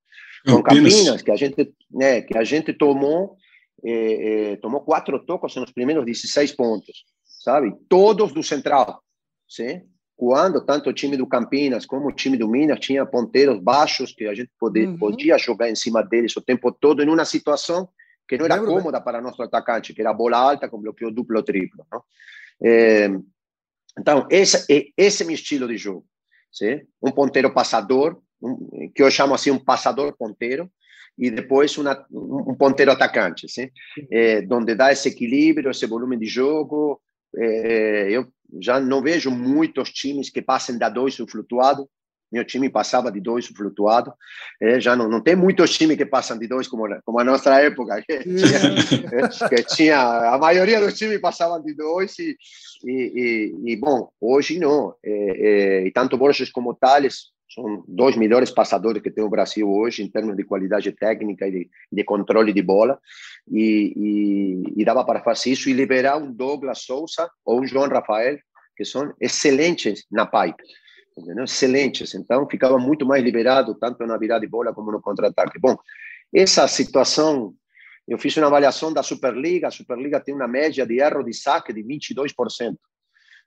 [0.46, 3.36] com Campinas, que a gente, né, que a gente tomou,
[3.84, 7.74] é, é, tomou quatro tocos nos primeiros 16 pontos, sabe?
[7.88, 9.02] Todos do Central,
[9.48, 9.82] sim?
[10.16, 14.26] Quando tanto o time do Campinas como o time do Minas tinha ponteiros baixos que
[14.26, 14.98] a gente podia, uhum.
[14.98, 17.88] podia jogar em cima deles o tempo todo em uma situação
[18.26, 21.42] que não era cômoda para nosso atacante, que era bola alta com bloqueio duplo ou
[21.42, 21.86] triplo.
[21.90, 22.02] Não?
[22.60, 23.08] É,
[23.98, 26.04] então, esse, esse é meu estilo de jogo.
[26.52, 26.80] Sim?
[27.02, 30.70] Um ponteiro passador, um, que eu chamo assim um passador ponteiro,
[31.18, 33.68] e depois uma, um ponteiro atacante, sim?
[34.10, 37.00] É, onde dá esse equilíbrio, esse volume de jogo.
[37.36, 41.90] É, eu já não vejo muitos times que passem da dois flutuado,
[42.30, 44.12] meu time passava de dois flutuado.
[44.60, 47.60] É, já não, não tem muitos times que passam de dois como, como a nossa
[47.60, 49.98] época, que tinha, que tinha
[50.34, 52.36] a maioria dos times passavam de dois e,
[52.84, 54.94] e, e, e bom, hoje não.
[55.02, 59.70] É, é, e tanto Borges como Tales são dois melhores passadores que tem o Brasil
[59.70, 62.98] hoje em termos de qualidade técnica e de, de controle de bola
[63.50, 67.88] e, e, e dava para fazer isso e liberar um Douglas Souza ou um João
[67.88, 68.38] Rafael
[68.76, 70.62] que são excelentes na pipe
[71.18, 71.44] entendeu?
[71.44, 72.14] excelentes.
[72.14, 75.58] Então, ficava muito mais liberado, tanto na virada de bola como no contra-ataque.
[75.58, 75.76] Bom,
[76.34, 77.54] essa situação,
[78.06, 81.72] eu fiz uma avaliação da Superliga, a Superliga tem uma média de erro de saque
[81.72, 82.76] de 22%.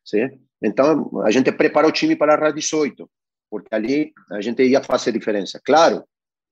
[0.04, 0.30] Sim?
[0.62, 3.10] Então, a gente preparou o time para a 18,
[3.50, 5.60] porque ali a gente ia fazer diferença.
[5.64, 6.04] Claro,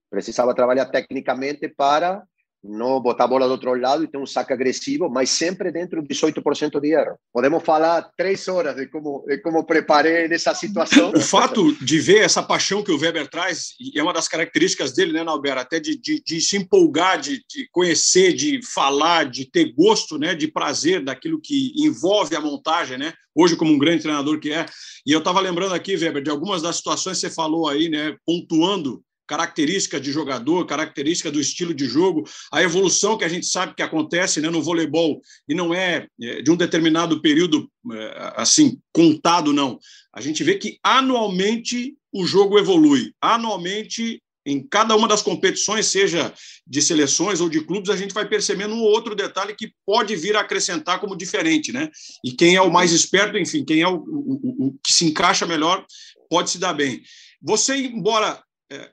[0.09, 2.23] precisava trabalhar tecnicamente para
[2.63, 6.01] não botar a bola do outro lado e ter um saque agressivo, mas sempre dentro
[6.01, 7.17] de 18% de erro.
[7.31, 11.11] Podemos falar três horas de como, de como preparei nessa situação.
[11.15, 14.93] O fato de ver essa paixão que o Weber traz, e é uma das características
[14.93, 15.57] dele, né, Nauber?
[15.57, 20.35] Até de, de, de se empolgar, de, de, conhecer, de falar, de ter gosto, né,
[20.35, 23.13] de prazer daquilo que envolve a montagem, né?
[23.33, 24.65] Hoje, como um grande treinador que é.
[25.05, 28.15] E eu estava lembrando aqui, Weber, de algumas das situações que você falou aí, né,
[28.25, 33.75] pontuando característica de jogador, característica do estilo de jogo, a evolução que a gente sabe
[33.75, 38.79] que acontece né, no voleibol e não é, é de um determinado período é, assim
[38.91, 39.77] contado não.
[40.11, 46.33] A gente vê que anualmente o jogo evolui, anualmente em cada uma das competições, seja
[46.65, 50.15] de seleções ou de clubes, a gente vai percebendo um ou outro detalhe que pode
[50.15, 51.87] vir a acrescentar como diferente, né?
[52.25, 55.45] E quem é o mais esperto, enfim, quem é o, o, o que se encaixa
[55.45, 55.85] melhor,
[56.27, 57.03] pode se dar bem.
[57.43, 58.41] Você, embora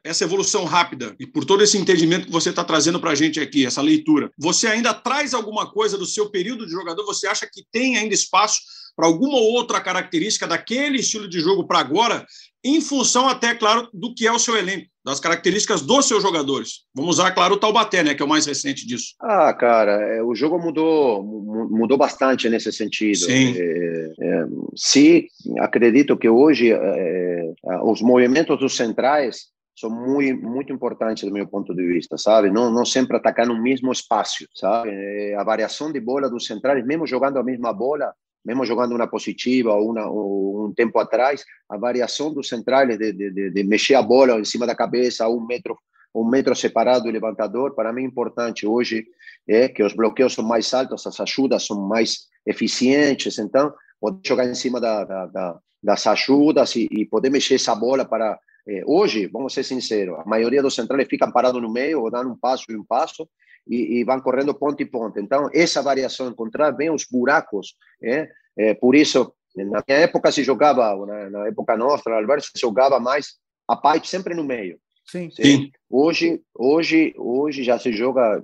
[0.03, 3.39] essa evolução rápida e por todo esse entendimento que você está trazendo para a gente
[3.39, 7.05] aqui, essa leitura, você ainda traz alguma coisa do seu período de jogador?
[7.05, 8.61] Você acha que tem ainda espaço
[8.97, 12.25] para alguma outra característica daquele estilo de jogo para agora,
[12.65, 16.85] em função até, claro, do que é o seu elenco, das características dos seus jogadores?
[16.95, 19.15] Vamos usar, claro, o Taubaté, né, que é o mais recente disso.
[19.21, 21.23] Ah, cara, é, o jogo mudou,
[21.71, 23.27] mudou bastante nesse sentido.
[23.27, 23.55] Sim.
[23.57, 25.27] É, é, sim,
[25.61, 27.53] acredito que hoje é,
[27.85, 32.51] os movimentos dos centrais são muito muito importantes do meu ponto de vista, sabe?
[32.51, 34.91] Não não sempre atacar no mesmo espaço, sabe?
[34.91, 39.07] Eh, a variação de bola dos centrais, mesmo jogando a mesma bola, mesmo jogando uma
[39.07, 43.95] positiva ou, uma, ou um tempo atrás, a variação dos centrais de, de, de, mexer
[43.95, 45.79] a bola em cima da cabeça, um metro
[46.15, 49.07] um metro separado do levantador, para mim é importante hoje
[49.47, 54.47] é que os bloqueios são mais altos, as ajudas são mais eficientes, então poder jogar
[54.47, 58.83] em cima da, da, da das ajudas e, e poder mexer essa bola para eh,
[58.87, 62.37] hoje, vamos ser sinceros, a maioria dos centrais ficam parados no meio, ou dando um
[62.37, 63.29] passo e um passo,
[63.67, 65.21] e, e vão correndo ponto e ponto.
[65.21, 68.29] Então, essa variação, encontrar bem os buracos, é,
[68.75, 72.99] por isso, na minha época se jogava, na, na época nossa, na Alberto, se jogava
[72.99, 73.35] mais
[73.69, 74.79] a pipe sempre no meio.
[75.05, 75.31] Sim.
[75.31, 75.71] Sim.
[75.89, 78.43] Hoje, hoje, hoje já se joga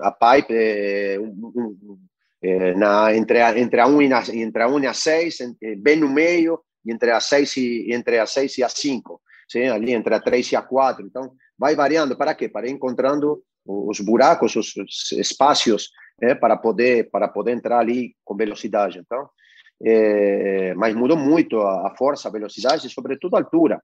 [0.00, 1.98] a pipe é, um, um,
[2.42, 5.38] é, na, entre, a, entre, a 1 e a, entre a 1 e a 6,
[5.78, 9.68] bem no meio, e entre a 6 e, entre a 6 e a 5 sim,
[9.68, 11.06] ali entre a 3 e a 4.
[11.06, 12.16] Então, vai variando.
[12.16, 12.48] Para quê?
[12.48, 14.74] Para ir encontrando os buracos, os
[15.12, 18.98] espaços né, para poder para poder entrar ali com velocidade.
[18.98, 19.28] Então,
[19.82, 23.82] é, mas mudou muito a, a, força, a velocidade e, sobretudo, a altura.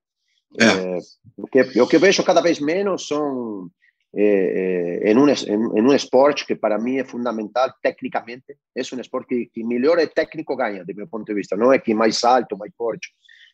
[0.58, 0.64] É.
[0.64, 0.98] É,
[1.36, 3.70] o, que, o que eu vejo cada vez menos são
[4.12, 8.56] em, um, em, em, um esporte que para mim é fundamental tecnicamente.
[8.76, 11.56] É um esporte que, que melhor é técnico ganha, do meu ponto de vista.
[11.56, 13.10] Não é que mais alto, mais forte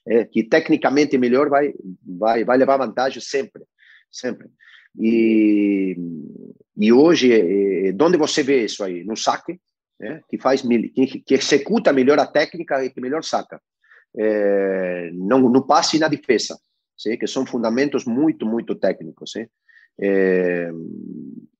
[0.06, 1.74] é, que tecnicamente melhor vai
[2.06, 3.64] vai vai levar vantagem sempre,
[4.10, 4.48] sempre.
[4.98, 5.96] E
[6.78, 9.02] e hoje, é, onde você vê isso aí?
[9.02, 9.58] No saque,
[9.98, 10.20] né?
[10.28, 13.60] que faz que, que executa melhor a técnica e que melhor saca.
[14.16, 16.58] É, não no passe e na defesa,
[16.96, 17.18] sim?
[17.18, 19.46] que são fundamentos muito muito técnicos, sim?
[19.98, 20.70] É,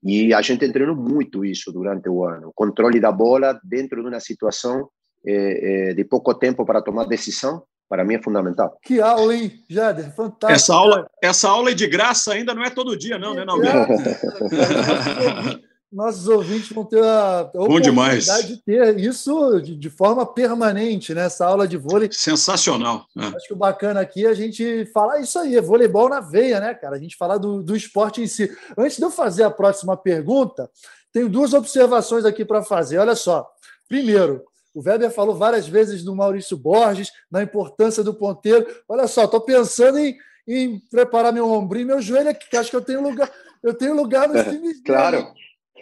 [0.05, 4.21] e a gente treinou muito isso durante o ano, controle da bola dentro de uma
[4.21, 4.89] situação
[5.27, 8.79] é, é de pouco tempo para tomar decisão para mim é fundamental.
[8.83, 10.15] Que aula, hein, Jader?
[10.15, 10.53] Fantástico.
[10.53, 13.73] Essa aula, essa aula é de graça ainda não é todo dia, não, né, Nalber?
[15.93, 21.27] Nossos ouvintes vão ter a, oportunidade de ter isso de, de, forma permanente, né?
[21.27, 22.09] Essa aula de vôlei.
[22.11, 23.07] Sensacional.
[23.17, 23.27] É.
[23.27, 26.59] Acho que o bacana aqui é a gente falar isso aí, é voleibol na veia,
[26.59, 26.97] né, cara?
[26.97, 28.51] A gente falar do, do esporte em si.
[28.77, 30.69] Antes de eu fazer a próxima pergunta,
[31.13, 32.99] tenho duas observações aqui para fazer.
[32.99, 33.49] Olha só.
[33.89, 34.43] Primeiro,
[34.77, 38.67] o Weber falou várias vezes do Maurício Borges, na importância do ponteiro.
[38.87, 40.15] Olha só, estou pensando em,
[40.47, 43.73] em preparar meu ombrinho e meu joelho aqui, que acho que eu tenho lugar, eu
[43.73, 44.83] tenho lugar nos times.
[44.83, 45.33] Claro.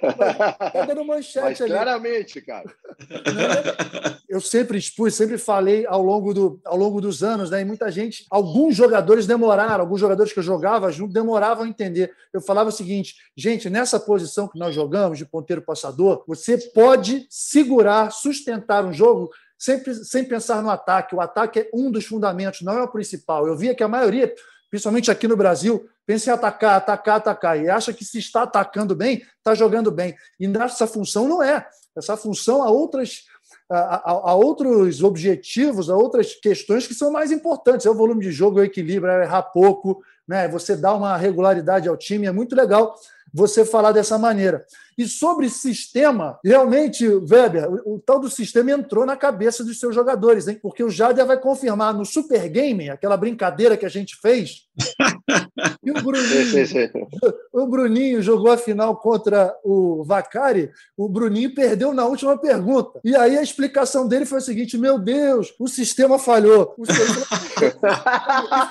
[0.01, 1.71] Tá dando manchete Mas, ali.
[1.73, 2.73] Claramente, cara.
[4.29, 7.61] Eu sempre expus, sempre falei ao longo, do, ao longo dos anos, né?
[7.61, 12.13] E muita gente, alguns jogadores demoraram, alguns jogadores que eu jogava junto demoravam a entender.
[12.33, 17.29] Eu falava o seguinte, gente, nessa posição que nós jogamos, de ponteiro passador, você pode
[17.31, 21.15] segurar, sustentar um jogo sempre sem pensar no ataque.
[21.15, 23.47] O ataque é um dos fundamentos, não é o principal.
[23.47, 24.35] Eu via que a maioria
[24.75, 28.93] principalmente aqui no Brasil, pensa em atacar, atacar, atacar, e acha que se está atacando
[28.93, 30.17] bem, está jogando bem.
[30.41, 31.65] E nessa função não é.
[31.97, 33.25] Essa função há outras.
[33.71, 37.87] Há, outros objetivos, há outras questões que são mais importantes.
[37.87, 40.47] É o volume de jogo, é o equilíbrio, é errar pouco, né?
[40.49, 42.95] você dá uma regularidade ao time, é muito legal
[43.35, 44.65] você falar dessa maneira.
[44.97, 49.93] E sobre sistema, realmente, Weber, o, o, tal do sistema entrou na cabeça dos seus
[49.93, 50.57] jogadores, hein?
[50.63, 54.69] porque o Jader vai confirmar no Super Game, aquela brincadeira que a gente fez,
[55.83, 56.69] E o Bruninho,
[57.53, 63.01] o Bruninho jogou a final contra o Vacari, o Bruninho perdeu na última pergunta.
[63.05, 66.75] E aí a explicação dele foi a seguinte: meu Deus, o sistema falhou.
[66.77, 67.27] O sistema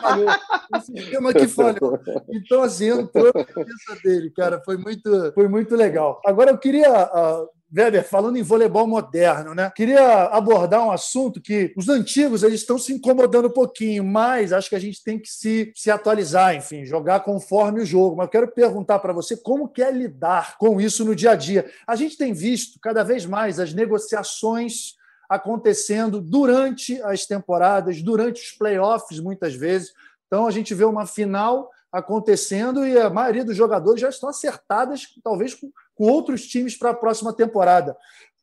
[0.02, 0.30] falhou.
[0.76, 2.00] O sistema que falhou.
[2.30, 4.53] Então, assim, entrou na cabeça dele, cara.
[4.64, 6.22] Foi muito, foi muito legal.
[6.26, 7.06] Agora eu queria.
[7.06, 9.72] Uh, Weber, falando em voleibol moderno, né?
[9.76, 14.70] Queria abordar um assunto que os antigos eles estão se incomodando um pouquinho, mas acho
[14.70, 18.16] que a gente tem que se, se atualizar, enfim, jogar conforme o jogo.
[18.16, 21.36] Mas eu quero perguntar para você como que é lidar com isso no dia a
[21.36, 21.66] dia.
[21.88, 24.94] A gente tem visto cada vez mais as negociações
[25.28, 29.92] acontecendo durante as temporadas, durante os playoffs, muitas vezes.
[30.28, 35.04] Então a gente vê uma final acontecendo e a maioria dos jogadores já estão acertadas,
[35.24, 37.96] talvez com, com outros times para a próxima temporada.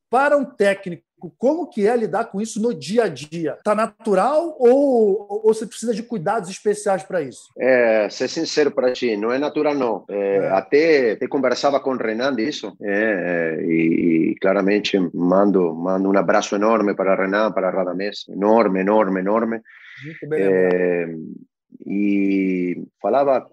[0.09, 1.05] Para um técnico,
[1.37, 3.55] como que é lidar com isso no dia a dia?
[3.59, 7.43] Está natural ou, ou você precisa de cuidados especiais para isso?
[7.59, 10.05] É, ser sincero para ti, não é natural não.
[10.09, 10.49] É, é.
[10.51, 16.17] Até, até conversava com o Renan disso é, é, e, e, claramente mando, mando um
[16.17, 19.61] abraço enorme para Renan, para Radamés, enorme, enorme, enorme.
[20.05, 23.49] Muito bem é, y falaba,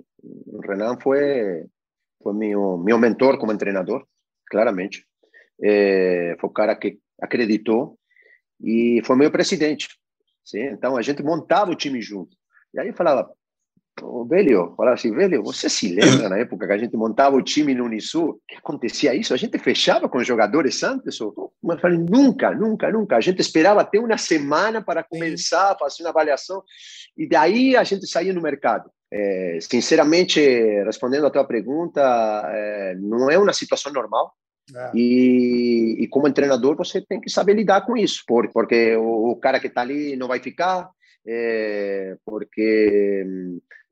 [0.62, 1.68] Renan fue,
[2.22, 4.08] fue mi, mi mentor como entrenador,
[4.46, 5.06] claramente.
[5.62, 7.98] É, foi o cara que acreditou
[8.62, 9.90] e foi meu presidente.
[10.44, 10.66] Sim?
[10.66, 12.36] Então a gente montava o time junto.
[12.74, 13.30] E aí eu falava,
[14.02, 17.42] o velho, falava assim, velho, você se lembra na época que a gente montava o
[17.42, 19.34] time no Unisul, que acontecia isso?
[19.34, 21.20] A gente fechava com os jogadores antes?
[21.22, 21.54] Ou...
[21.64, 23.18] Eu falei, nunca, nunca, nunca.
[23.18, 26.64] A gente esperava até uma semana para começar a fazer uma avaliação
[27.18, 28.90] e daí a gente saía no mercado.
[29.12, 30.40] É, sinceramente,
[30.84, 32.02] respondendo a tua pergunta,
[32.54, 34.34] é, não é uma situação normal.
[34.76, 34.92] É.
[34.94, 39.36] E, e, como treinador você tem que saber lidar com isso, porque, porque o, o
[39.38, 40.90] cara que está ali não vai ficar,
[41.28, 43.26] é, porque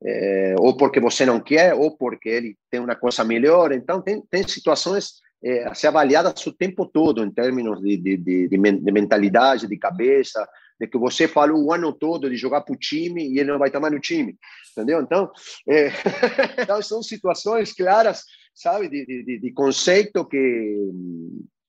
[0.03, 3.71] é, ou porque você não quer, ou porque ele tem uma coisa melhor.
[3.71, 8.17] Então, tem, tem situações é, a ser avaliadas o tempo todo, em termos de, de,
[8.17, 10.47] de, de mentalidade, de cabeça,
[10.79, 13.59] de que você falou o ano todo de jogar para o time e ele não
[13.59, 14.37] vai estar mais no time,
[14.71, 15.01] entendeu?
[15.01, 15.31] Então,
[15.67, 15.91] é,
[16.83, 20.91] são situações claras, sabe, de, de, de conceito que,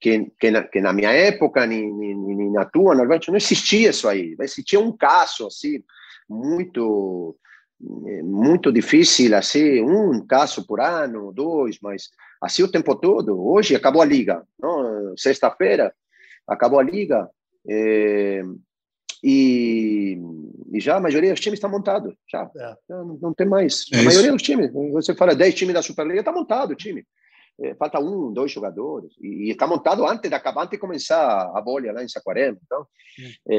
[0.00, 3.90] que, que, na, que na minha época, nem, nem, nem na tua, normalmente não existia
[3.90, 4.36] isso aí.
[4.40, 5.82] Existia um caso, assim,
[6.28, 7.36] muito
[7.78, 12.08] muito difícil, assim, um caso por ano, dois, mas
[12.40, 13.38] assim o tempo todo.
[13.38, 14.42] Hoje acabou a liga,
[15.14, 15.92] sexta-feira
[16.46, 17.28] acabou a liga,
[17.68, 18.42] é,
[19.22, 20.18] e,
[20.72, 22.76] e, já a maioria dos times está montado, já, é.
[22.88, 23.86] já não, não, tem mais.
[23.92, 27.04] É a maioria dos times, você fala 10 times da Superliga, está montado o time.
[27.58, 31.60] É, falta um, dois jogadores, e, está montado antes de acabar, antes de começar a
[31.62, 32.58] bolha lá em Saquarema.
[32.62, 32.86] Então,
[33.48, 33.56] é,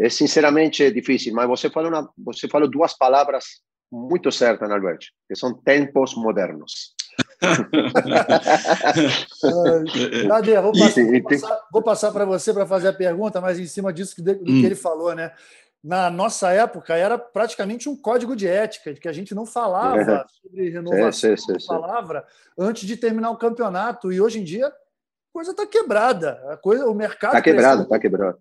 [0.00, 3.44] é, é, sinceramente difícil, mas você falou, uma, você falou duas palavras
[3.90, 6.94] muito certas, Alberto, que são tempos modernos.
[10.28, 11.02] Nadia, vou passar,
[11.72, 14.52] vou passar, para você para fazer a pergunta, mas em cima disso que, do que
[14.52, 14.64] hum.
[14.64, 15.32] ele falou, né?
[15.82, 19.98] Na nossa época era praticamente um código de ética, de que a gente não falava
[20.00, 20.24] é.
[20.28, 22.26] sobre renovação de palavra
[22.58, 24.12] antes de terminar o campeonato.
[24.12, 24.72] E hoje em dia a
[25.32, 26.32] coisa está quebrada.
[26.50, 28.38] A coisa, o mercado está quebrado, está quebrado.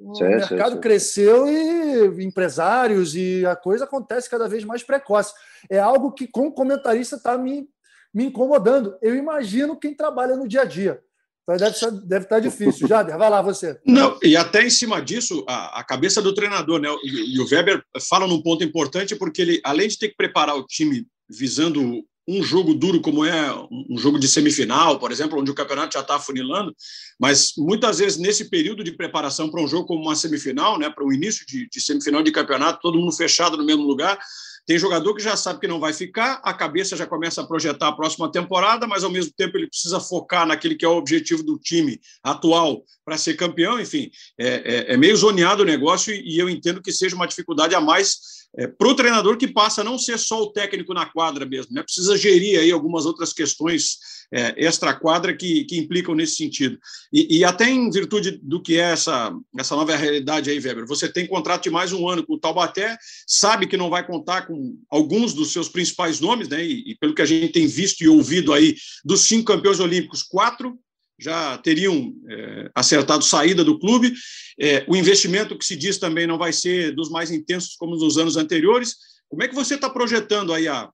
[0.00, 0.80] O sim, mercado sim, sim.
[0.80, 5.32] cresceu e empresários e a coisa acontece cada vez mais precoce.
[5.70, 7.68] É algo que, como comentarista, está me
[8.14, 8.96] me incomodando.
[9.02, 11.02] Eu imagino quem trabalha no dia a dia.
[11.44, 12.88] Então deve, ser, deve estar difícil.
[12.88, 13.78] Jader, vai lá você.
[13.86, 16.88] Não, e até em cima disso, a, a cabeça do treinador, né?
[17.04, 20.56] E, e, o Weber fala num ponto importante, porque ele, além de ter que preparar
[20.56, 25.50] o time visando um jogo duro como é um jogo de semifinal, por exemplo, onde
[25.50, 26.74] o campeonato já está afunilando,
[27.20, 31.04] mas muitas vezes nesse período de preparação para um jogo como uma semifinal, né, para
[31.04, 34.18] o início de, de semifinal de campeonato, todo mundo fechado no mesmo lugar,
[34.66, 37.88] tem jogador que já sabe que não vai ficar, a cabeça já começa a projetar
[37.88, 41.42] a próxima temporada, mas ao mesmo tempo ele precisa focar naquele que é o objetivo
[41.42, 43.78] do time atual para ser campeão.
[43.78, 47.74] Enfim, é, é, é, meio zoneado o negócio e, eu entendo que seja uma dificuldade
[47.74, 51.06] a mais é, para o treinador que passa a não ser só o técnico na
[51.06, 51.82] quadra mesmo, né?
[51.82, 53.98] precisa gerir aí algumas outras questões
[54.32, 56.78] é, extra-quadra que, que implicam nesse sentido.
[57.12, 61.08] E, e, até em virtude do que é essa, essa nova realidade aí, Weber, você
[61.08, 64.78] tem contrato de mais um ano com o Taubaté, sabe que não vai contar com
[64.90, 66.64] alguns dos seus principais nomes, né?
[66.64, 70.22] E, e pelo que a gente tem visto e ouvido aí, dos cinco campeões olímpicos,
[70.22, 70.78] quatro
[71.18, 74.12] já teriam é, acertado saída do clube.
[74.58, 78.18] É, o investimento que se diz também não vai ser dos mais intensos como nos
[78.18, 78.96] anos anteriores.
[79.28, 80.90] Como é que você está projetando aí a,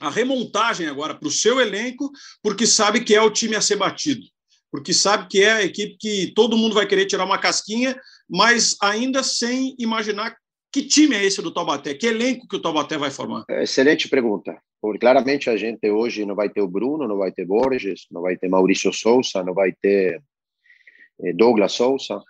[0.00, 2.10] a remontagem agora para o seu elenco,
[2.42, 4.22] porque sabe que é o time a ser batido?
[4.70, 7.98] Porque sabe que é a equipe que todo mundo vai querer tirar uma casquinha,
[8.28, 10.36] mas ainda sem imaginar
[10.70, 11.94] Que time é esse do Taubaté?
[11.94, 13.44] Que elenco que o Taubaté vai formar?
[13.48, 14.54] Excelente pergunta.
[14.80, 18.20] Porque claramente a gente hoje não vai ter o Bruno, não vai ter Borges, não
[18.20, 20.22] vai ter Maurício Souza, não vai ter
[21.22, 22.22] eh, Douglas Souza,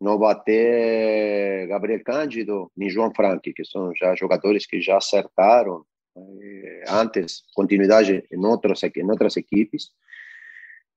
[0.00, 5.84] não vai ter Gabriel Cândido, nem João Frank, que são já jogadores que já acertaram
[6.88, 9.90] antes continuidade em outras, em outras equipes.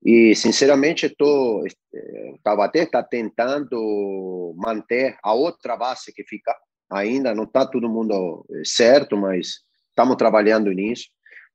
[0.04, 6.56] E, sinceramente, estou, eh, o Taubaté está tentando manter a outra base que fica.
[6.90, 9.60] Ainda não está todo mundo certo, mas
[9.90, 11.10] estamos trabalhando nisso.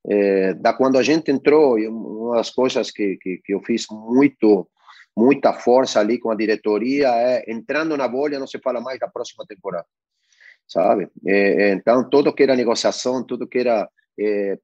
[0.07, 4.69] É, da quando a gente entrou, uma das coisas que, que, que eu fiz muito
[5.17, 9.07] muita força ali com a diretoria é entrando na bolha não se fala mais da
[9.07, 9.87] próxima temporada
[10.67, 13.89] sabe é, então tudo que era negociação tudo que era
[14.19, 14.59] é,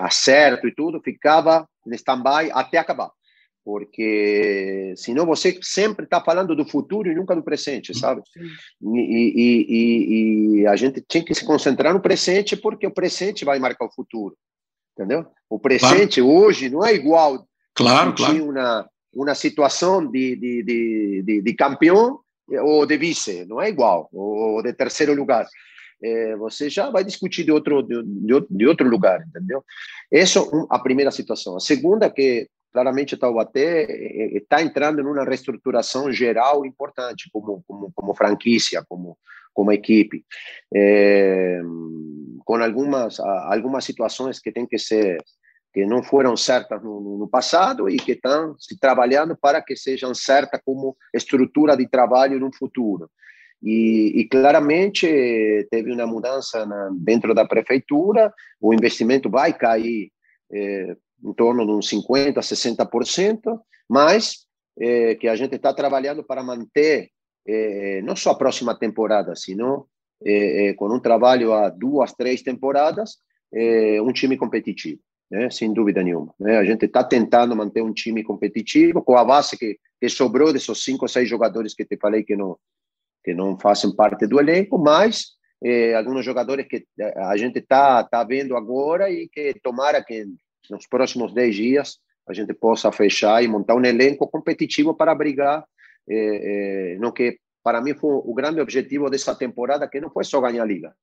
[0.00, 3.10] acerto e tudo ficava em stand-by até acabar
[3.64, 8.22] porque senão você sempre está falando do futuro e nunca do presente, sabe?
[8.82, 13.44] E, e, e, e, a gente tinha que se concentrar no presente porque o presente
[13.44, 14.36] vai marcar o futuro,
[14.92, 15.26] entendeu?
[15.48, 16.36] O presente claro.
[16.36, 17.46] hoje não é igual.
[17.74, 18.50] Claro, claro.
[18.50, 22.20] Uma, uma situação de, de, de, de, de campeão
[22.58, 25.46] ou de vice, não é igual, ou de terceiro lugar.
[26.02, 28.02] É, você já vai discutir de outro de,
[28.48, 29.62] de, outro lugar, entendeu?
[30.10, 31.56] Essa é a primeira situação.
[31.56, 33.86] A segunda é que claramente Taubaté
[34.34, 39.18] está entrando numa reestruturação geral importante como como como franquia, como
[39.52, 40.24] como equipe,
[40.74, 41.60] é,
[42.44, 45.18] com algumas algumas situações que tem que ser
[45.72, 50.12] que não foram certas no, no, passado e que estão se trabalhando para que sejam
[50.14, 53.08] certas como estrutura de trabalho no futuro.
[53.62, 55.06] E, e claramente
[55.70, 60.10] teve uma mudança na, dentro da prefeitura, o investimento vai cair
[60.52, 64.46] é, em torno de uns 50%, 60%, mas
[64.80, 67.10] é, que a gente está trabalhando para manter
[67.46, 69.86] é, não só a próxima temporada, sino
[70.76, 73.16] com um trabalho a duas, três temporadas,
[74.04, 75.00] um time competitivo
[75.30, 75.50] né?
[75.50, 76.34] sem dúvida nenhuma.
[76.38, 76.58] Né?
[76.58, 80.82] A gente está tentando manter um time competitivo com a base que, que sobrou desses
[80.82, 82.58] cinco ou seis jogadores que te falei que não
[83.22, 88.02] que não fazem parte do elenco, mas eh, alguns jogadores que eh, a gente está
[88.02, 90.24] tá vendo agora e que tomara que
[90.70, 95.64] nos próximos dez dias a gente possa fechar e montar um elenco competitivo para brigar
[96.08, 100.24] eh, eh, no que para mim foi o grande objetivo dessa temporada que não foi
[100.24, 100.94] só ganhar a liga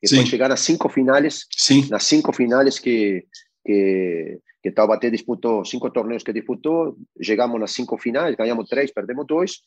[0.00, 0.16] que Sim.
[0.16, 1.86] foi chegar nas cinco finais Sim.
[1.90, 3.26] nas cinco finais que
[3.68, 9.26] que, que Taubaté disputou cinco torneios que disputou, chegamos nas cinco finais, ganhamos três, perdemos
[9.26, 9.60] dois,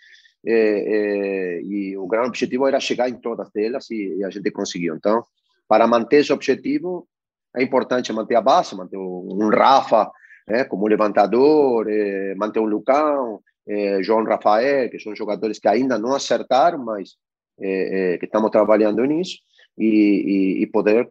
[0.43, 4.95] é, e o grande objetivo era chegar em todas elas e, e, a gente conseguiu.
[4.95, 5.23] Então,
[5.67, 7.07] para manter esse objetivo,
[7.55, 10.09] é importante manter a base, manter um Rafa
[10.47, 15.99] né, como levantador, é, manter um Lucão, é, João Rafael, que são jogadores que ainda
[15.99, 17.17] não acertaram, mas
[17.59, 19.37] é, que estamos trabalhando nisso,
[19.77, 21.07] e, e, e poder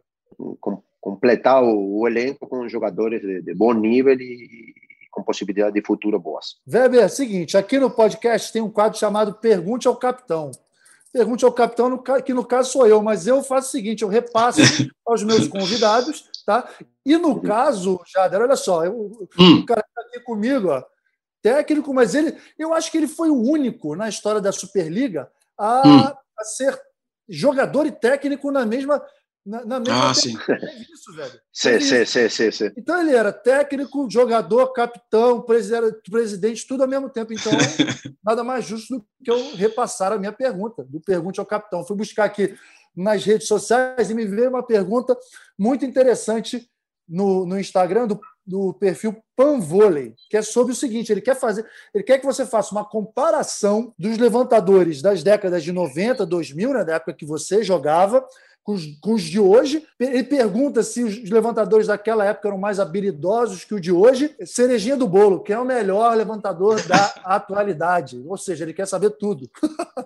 [1.01, 4.73] completar o, o, elenco com jogadores de, de bom nível e, e,
[5.09, 6.57] com possibilidade de futuro boas.
[6.71, 10.51] Weber, é o seguinte, aqui no podcast tem um quadro chamado Pergunte ao Capitão.
[11.11, 14.61] Pergunte ao capitão, que no caso sou eu, mas eu faço o seguinte: eu repasso
[15.05, 16.69] aos meus convidados, tá?
[17.05, 19.59] E no caso, Jader, olha só, eu, hum.
[19.59, 20.81] o cara está aqui comigo, ó,
[21.41, 25.81] técnico, mas ele, eu acho que ele foi o único na história da Superliga a,
[25.85, 25.99] hum.
[26.39, 26.79] a ser
[27.27, 29.03] jogador e técnico na mesma
[29.45, 30.37] na, na mesma ah, sim.
[30.49, 31.39] É isso, velho.
[31.51, 37.09] Sim, sim, sim, sim, sim, Então ele era técnico, jogador, capitão, presidente, tudo ao mesmo
[37.09, 37.33] tempo.
[37.33, 37.51] Então,
[38.23, 41.83] nada mais justo do que eu repassar a minha pergunta, do pergunte ao capitão.
[41.83, 42.55] Fui buscar aqui
[42.95, 45.17] nas redes sociais e me veio uma pergunta
[45.57, 46.69] muito interessante
[47.07, 51.65] no, no Instagram do, do perfil Panvoley, que é sobre o seguinte: ele quer fazer,
[51.93, 56.83] ele quer que você faça uma comparação dos levantadores das décadas de 90, 2000, né,
[56.83, 58.25] da época que você jogava,
[58.63, 59.83] com os, com os, de hoje.
[59.99, 64.35] Ele pergunta se os levantadores daquela época eram mais habilidosos que o de hoje.
[64.45, 68.21] Cerejinha do bolo, quem é o melhor levantador da atualidade?
[68.25, 69.49] Ou seja, ele quer saber tudo.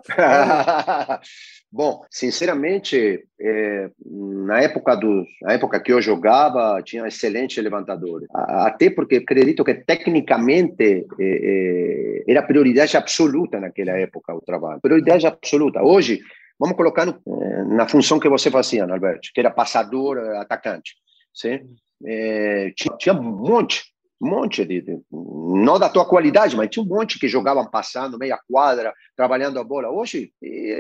[1.72, 8.30] Bom, sinceramente, é, na época do, na época que eu jogava, tinha excelentes levantadores.
[8.34, 14.80] Até porque acredito que tecnicamente é, é, era prioridade absoluta naquela época o trabalho.
[14.80, 15.84] Prioridade absoluta.
[15.84, 16.22] Hoje
[16.60, 20.96] Vamos colocar no, eh, na função que você fazia, Alberto, que era passador, eh, atacante.
[21.34, 21.76] Sim?
[22.06, 23.84] É, tinha, tinha, um monte,
[24.22, 28.18] um monte de, de, não da tua qualidade, mas tinha um monte que jogavam passando
[28.18, 29.90] meia quadra, trabalhando a bola.
[29.90, 30.32] Hoje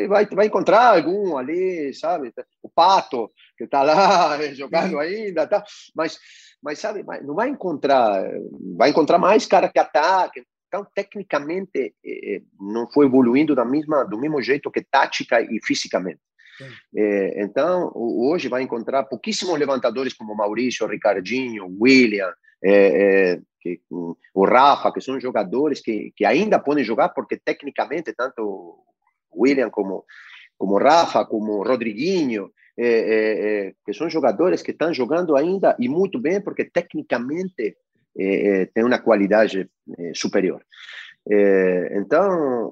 [0.08, 2.34] vai, vai encontrar algum ali, sabe?
[2.62, 5.64] O Pato, que está lá jogando ainda, tá?
[5.94, 6.18] mas,
[6.62, 8.24] mas sabe, não vai encontrar,
[8.78, 10.44] vai encontrar mais cara que ataque,
[10.76, 16.20] então, tecnicamente, eh, não foi evoluindo da mesma, do mesmo jeito que tática e fisicamente.
[16.94, 22.74] É, então, hoje vai encontrar pouquíssimos levantadores como Maurício, Ricardinho, William, é,
[23.34, 28.78] é, que, o Rafa, que são jogadores que, que ainda podem jogar, porque tecnicamente, tanto
[29.34, 30.06] William como,
[30.58, 36.66] como Rafa, como Rodriguinho, que são jogadores que estão jogando ainda e muito bem, porque
[36.66, 37.78] tecnicamente
[38.74, 39.70] tem uma qualidade
[40.14, 40.62] superior.
[41.92, 42.72] então,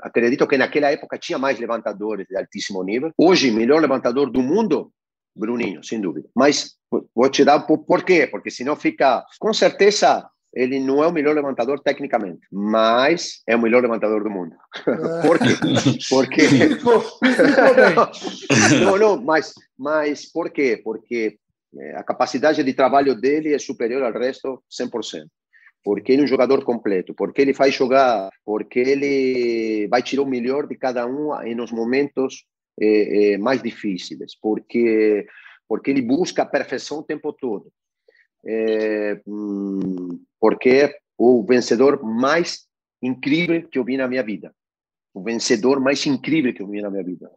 [0.00, 3.12] acredito que naquela época tinha mais levantadores de altíssimo nível.
[3.18, 4.92] Hoje, melhor levantador do mundo,
[5.34, 6.28] Bruninho, sem dúvida.
[6.34, 6.76] Mas
[7.14, 8.26] vou te dar por, por quê?
[8.26, 9.24] Porque senão fica.
[9.40, 14.30] Com certeza, ele não é o melhor levantador tecnicamente, mas é o melhor levantador do
[14.30, 14.54] mundo.
[14.86, 15.26] É.
[15.26, 15.54] por quê?
[16.10, 16.42] Porque.
[18.84, 20.80] não, não, mas, mas por quê?
[20.82, 21.41] Porque eh,
[21.96, 25.26] a capacidade de trabalho dele é superior ao resto 100%.
[25.84, 30.26] Porque ele é um jogador completo, porque ele faz jogar, porque ele vai tirar o
[30.26, 32.44] melhor de cada um nos momentos
[32.80, 35.26] eh, eh, mais difíceis, porque
[35.68, 37.72] porque ele busca a perfeição o tempo todo
[38.44, 39.20] é,
[40.40, 42.66] porque é o vencedor mais
[43.02, 44.54] incrível que eu vi na minha vida.
[45.14, 47.30] O vencedor mais incrível que eu vi na minha vida.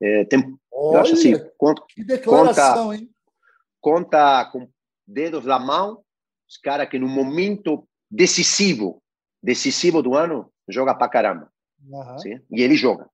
[0.00, 0.40] É, tem,
[0.72, 3.10] Olha, eu acho assim, conta, que declaração, conta, hein?
[3.86, 4.68] Conta com
[5.06, 6.02] dedos da mão
[6.48, 9.00] os caras que no momento decisivo,
[9.40, 11.48] decisivo do ano, joga pra caramba.
[11.88, 12.18] Uhum.
[12.18, 12.40] Sim?
[12.50, 13.08] E ele joga,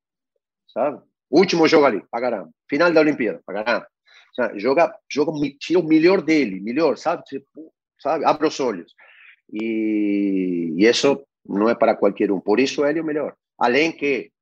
[0.72, 1.02] sabe?
[1.30, 2.50] Último jogo ali, pra caramba.
[2.70, 3.86] Final da Olimpíada, pra caramba
[4.56, 7.22] joga, joga, tira o melhor dele, melhor, sabe?
[7.24, 7.70] Tipo,
[8.00, 8.24] sabe?
[8.24, 8.94] Abre os olhos.
[9.52, 12.40] E, e isso não é para qualquer um.
[12.40, 13.36] Por isso ele é o melhor.
[13.58, 14.32] Além que,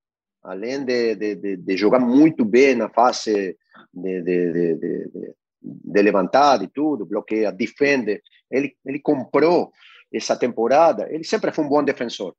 [0.45, 3.59] além de, de, de jogar muito bem na fase
[3.93, 9.73] de, de, de, de levantar e tudo, bloqueia, defende, ele, ele comprou
[10.13, 12.35] essa temporada, ele sempre foi um bom defensor.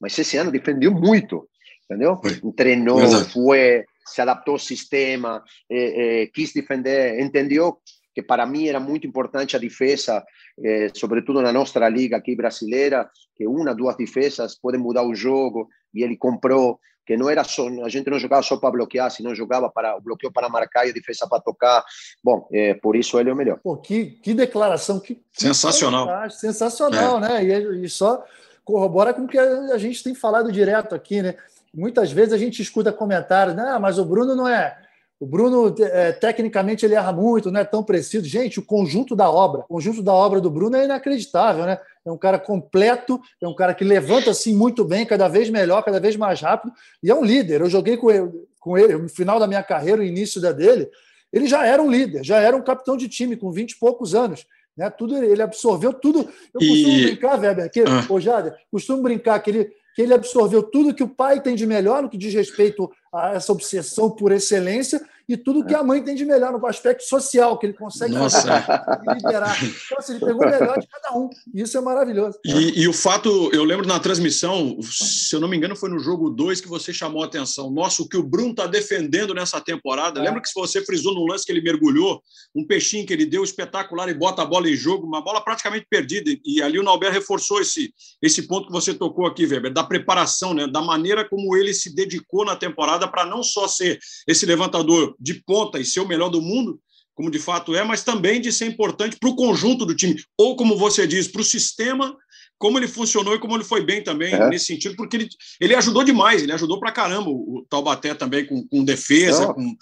[0.00, 1.48] Mas esse ano defendeu muito,
[1.88, 2.20] entendeu?
[2.56, 7.78] Treinou, foi se adaptou ao sistema, eh, eh, quis defender, entendeu
[8.14, 10.24] que para mim era muito importante a defesa,
[10.62, 15.68] eh, sobretudo na nossa liga aqui brasileira, que uma, duas defesas podem mudar o jogo,
[15.92, 19.34] e ele comprou que não era só, a gente não jogava só para bloquear, senão
[19.34, 21.84] jogava para o bloqueio para marcar e a defesa para tocar.
[22.22, 23.58] Bom, é, por isso ele é o melhor.
[23.62, 26.08] Pô, que, que declaração, que sensacional.
[26.22, 27.20] Que sensacional, é.
[27.20, 27.44] né?
[27.44, 28.24] E, e só
[28.64, 31.34] corrobora com o que a gente tem falado direto aqui, né?
[31.72, 33.64] Muitas vezes a gente escuta comentários, né?
[33.68, 34.78] Ah, mas o Bruno não é.
[35.20, 38.26] O Bruno, é, tecnicamente, ele erra muito, não é tão preciso.
[38.26, 41.78] Gente, o conjunto da obra, o conjunto da obra do Bruno é inacreditável, né?
[42.04, 45.82] É um cara completo, é um cara que levanta assim muito bem, cada vez melhor,
[45.82, 47.60] cada vez mais rápido, e é um líder.
[47.62, 48.30] Eu joguei com ele,
[48.60, 50.88] com ele no final da minha carreira, o início da dele,
[51.32, 54.14] ele já era um líder, já era um capitão de time com 20 e poucos
[54.14, 54.46] anos.
[54.76, 54.88] Né?
[54.90, 56.28] Tudo, ele absorveu tudo.
[56.52, 57.02] Eu costumo e...
[57.06, 58.06] brincar, Weber, que, ah.
[58.08, 61.64] ô Jader, costumo brincar que ele que ele absorveu tudo que o pai tem de
[61.66, 66.02] melhor no que diz respeito a essa obsessão por excelência e tudo que a mãe
[66.02, 69.56] tem de melhor no aspecto social, que ele consegue liderar.
[69.64, 71.30] Então, assim, ele pegou o melhor de cada um.
[71.52, 72.38] E isso é maravilhoso.
[72.44, 75.98] E, e, o fato, eu lembro na transmissão, se eu não me engano, foi no
[75.98, 77.70] jogo 2 que você chamou a atenção.
[77.70, 80.20] Nossa, o que o Bruno está defendendo nessa temporada.
[80.20, 80.22] É.
[80.22, 82.22] Lembra que você frisou no lance que ele mergulhou,
[82.54, 85.86] um peixinho que ele deu espetacular e bota a bola em jogo, uma bola praticamente
[85.88, 86.30] perdida.
[86.44, 90.54] E ali o Nauber reforçou esse, esse ponto que você tocou aqui, Weber, da preparação,
[90.54, 90.66] né?
[90.66, 95.34] da maneira como ele se dedicou na temporada para não só ser esse levantador de
[95.34, 96.80] ponta e ser o melhor do mundo,
[97.14, 100.56] como de fato é, mas também de ser importante para o conjunto do time, ou
[100.56, 102.16] como você diz, para o sistema,
[102.58, 104.48] como ele funcionou e como ele foi bem também é.
[104.48, 105.28] nesse sentido, porque ele,
[105.60, 109.76] ele ajudou demais, ele ajudou para caramba o Taubaté também com, com defesa, com,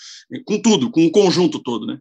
[0.45, 1.99] com tudo, com o conjunto todo, né?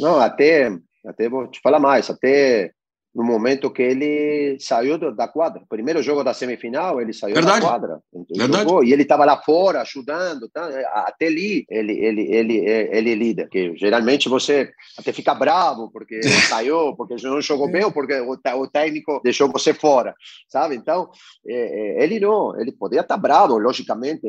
[0.00, 2.72] Não, até, até vou te falar mais, até
[3.14, 5.62] no momento que ele saiu da quadra.
[5.68, 7.60] Primeiro jogo da semifinal, ele saiu Verdade.
[7.60, 8.00] da quadra.
[8.34, 10.48] Jogou, e ele estava lá fora, ajudando.
[10.48, 10.68] Tá?
[11.06, 13.48] Até ali, ele, ele, ele, ele é líder.
[13.48, 18.32] Que geralmente você até fica bravo porque saiu, porque não jogou bem, ou porque o,
[18.32, 20.12] o técnico deixou você fora,
[20.48, 20.74] sabe?
[20.74, 21.08] Então,
[21.46, 24.26] é, ele não, ele poderia estar bravo, logicamente,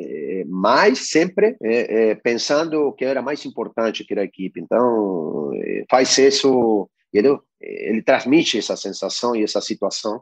[0.48, 4.62] mas sempre é, pensando que era mais importante que a equipe.
[4.62, 5.52] Então,
[5.90, 10.22] faz isso ele, ele transmite essa sensação e essa situação.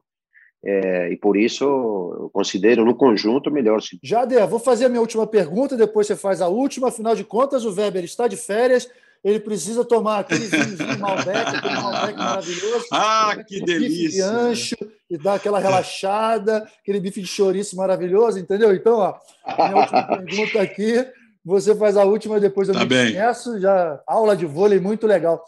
[0.66, 3.82] É, e por isso eu considero no conjunto melhor.
[4.02, 6.88] Jader, vou fazer a minha última pergunta, depois você faz a última.
[6.88, 8.90] Afinal de contas, o Weber está de férias,
[9.24, 12.86] ele precisa tomar aquele vinhozinho Malbec, aquele Malbec maravilhoso.
[12.92, 13.90] Ah, que delícia!
[13.90, 14.76] Bife de ancho
[15.10, 18.74] e dar aquela relaxada, aquele bife de chouriço maravilhoso, entendeu?
[18.74, 19.16] Então, ó,
[19.46, 21.06] a minha última pergunta aqui,
[21.44, 23.14] você faz a última, depois eu tá me bem.
[23.60, 25.44] já aula de vôlei muito legal.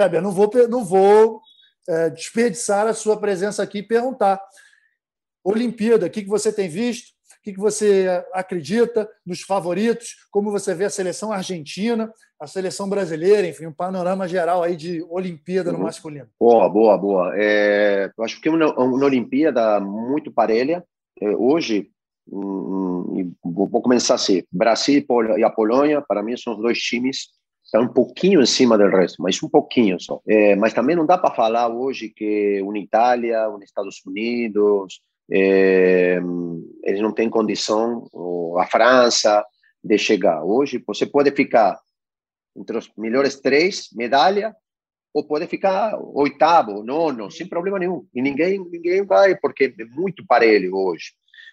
[0.00, 1.40] Weber, não vou, não vou
[1.88, 4.40] é, desperdiçar a sua presença aqui e perguntar.
[5.42, 7.08] Olimpíada, o que, você tem visto?
[7.42, 13.66] que você acredita nos favoritos, como você vê a seleção argentina, a seleção brasileira, enfim,
[13.66, 15.84] um panorama geral aí de Olimpíada no uhum.
[15.84, 16.28] masculino.
[16.38, 17.32] Boa, boa, boa.
[17.34, 20.84] É, eu acho que é uma, uma Olimpíada muito parelha.
[21.20, 21.90] É, hoje,
[22.30, 25.04] um, vou começar assim, Brasil
[25.38, 27.28] e a Polônia, para mim, são os dois times
[27.70, 30.20] está um pouquinho em cima do resto, mas um pouquinho só.
[30.26, 35.00] É, mas também não dá para falar hoje que uma Itália, um Estados Unidos,
[35.30, 36.20] é,
[36.82, 38.08] eles não têm condição,
[38.58, 39.44] a França,
[39.82, 40.42] de chegar.
[40.44, 41.78] Hoje você pode ficar
[42.56, 44.54] entre os melhores três, medalha,
[45.14, 48.04] ou pode ficar oitavo, nono, sem problema nenhum.
[48.12, 51.12] E ninguém, ninguém vai, porque é muito parelho hoje,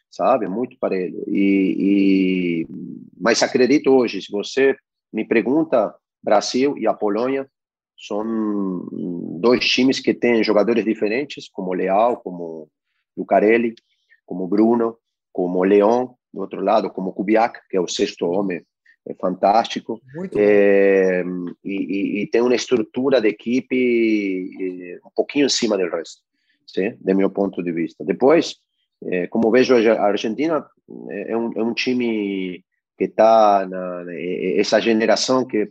[0.09, 0.47] sabe?
[0.47, 1.23] Muito parelho.
[1.27, 2.67] E, e,
[3.19, 4.75] mas acredito hoje, se você
[5.13, 5.93] me pergunta
[6.23, 7.49] Brasil e a Polônia
[7.97, 8.87] são
[9.39, 12.69] dois times que têm jogadores diferentes, como Leal, como
[13.15, 13.73] Lucarelli,
[14.25, 14.97] como Bruno,
[15.31, 18.61] como Leão, do outro lado, como Kubiak, que é o sexto homem,
[19.07, 19.99] é fantástico.
[20.35, 21.23] É,
[21.63, 26.21] e, e, tem uma estrutura de equipe um pouquinho em cima do resto,
[26.67, 28.03] sim, do meu ponto de vista.
[28.03, 28.57] Depois,
[29.05, 30.65] é, como vejo a Argentina,
[31.09, 32.63] é um, é um time
[32.97, 33.67] que está
[34.57, 35.69] essa geração que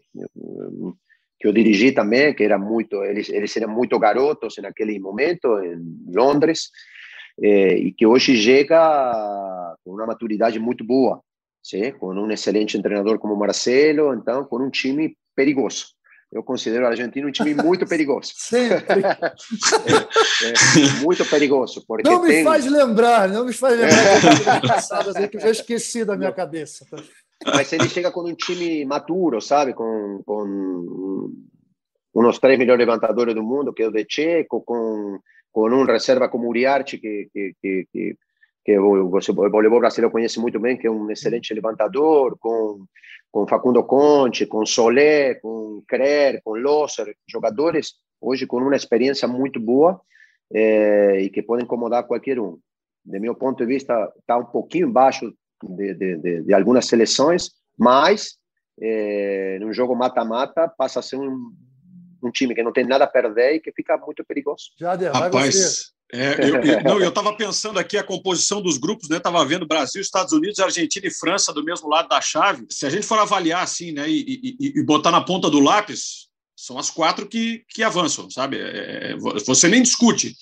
[1.38, 6.14] que eu dirigi também, que era muito eles eles eram muito garotos naquele momento em
[6.14, 6.70] Londres
[7.38, 11.20] e que hoje chega com uma maturidade muito boa,
[11.62, 15.95] sim, com um excelente treinador como Marcelo, então com um time perigoso.
[16.32, 18.32] Eu considero a Argentina um time muito perigoso.
[18.34, 19.02] Sempre.
[19.04, 19.14] é,
[20.46, 21.84] é, muito perigoso.
[21.86, 22.44] Porque não me tem...
[22.44, 26.84] faz lembrar, não me faz lembrar passadas aí que eu já esqueci da minha cabeça.
[27.44, 29.72] Mas ele chega com um time maturo, sabe?
[29.72, 31.30] Com, com
[32.14, 35.18] uns três melhores levantadores do mundo, que é o de Checo, com,
[35.52, 38.16] com um reserva como Uriarte, que, que, que, que,
[38.66, 42.84] que o, o voleibol brasileiro conhece muito bem, que é um excelente levantador, com
[43.36, 49.60] com Facundo Conte, com Solé, com Crer, com Losser, jogadores hoje com uma experiência muito
[49.60, 50.00] boa
[50.50, 52.58] é, e que podem incomodar qualquer um.
[53.04, 55.30] De meu ponto de vista, está um pouquinho embaixo
[55.62, 58.38] de, de, de, de algumas seleções, mas
[58.80, 61.52] é, num jogo mata-mata passa a ser um,
[62.22, 64.70] um time que não tem nada a perder e que fica muito perigoso.
[64.78, 69.16] Jader, Rapaz, é, eu, eu, não, eu estava pensando aqui a composição dos grupos, né?
[69.16, 72.64] Estava vendo Brasil, Estados Unidos, Argentina e França do mesmo lado da chave.
[72.70, 76.28] Se a gente for avaliar assim, né, e, e, e botar na ponta do lápis,
[76.56, 78.58] são as quatro que, que avançam, sabe?
[78.58, 80.34] É, é você nem discute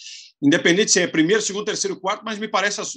[0.45, 2.93] independente se é primeiro, segundo, terceiro, quarto, mas me parece as,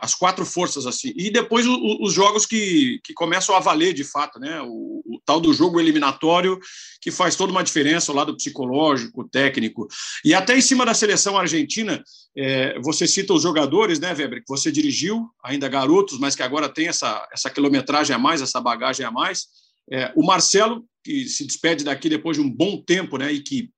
[0.00, 1.12] as quatro forças assim.
[1.16, 4.62] E depois o, os jogos que, que começam a valer de fato, né?
[4.62, 6.58] O, o, tal do jogo eliminatório
[7.00, 9.88] que faz toda uma diferença, o lado psicológico, técnico.
[10.24, 12.02] E até em cima da seleção argentina,
[12.36, 16.68] é, você cita os jogadores, né, Weber, que você dirigiu, ainda garotos, mas que agora
[16.68, 19.46] tem essa, essa quilometragem a mais, essa bagagem a mais.
[19.90, 23.70] É, o Marcelo, que se despede daqui depois de um bom tempo, né, e que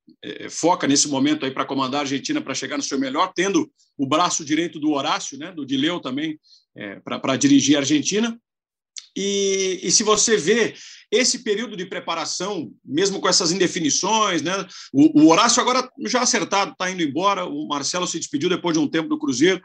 [0.50, 4.06] foca nesse momento aí para comandar a Argentina para chegar no seu melhor, tendo o
[4.06, 6.38] braço direito do Horácio, né, do Dileu também,
[6.76, 8.38] é, para dirigir a Argentina.
[9.16, 10.74] E, e, se você vê
[11.10, 14.66] esse período de preparação, mesmo com essas indefinições, né?
[14.92, 18.82] O, o Horácio agora já acertado, está indo embora, o Marcelo se despediu depois de
[18.82, 19.62] um tempo do Cruzeiro.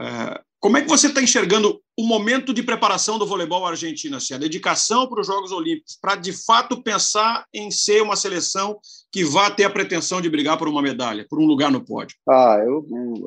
[0.00, 4.34] É, como é que você está enxergando o momento de preparação do voleibol argentino, assim,
[4.34, 8.78] a dedicação para os Jogos Olímpicos, para de fato pensar em ser uma seleção
[9.12, 12.16] que vá ter a pretensão de brigar por uma medalha, por um lugar no pódio?
[12.28, 12.86] Ah, eu,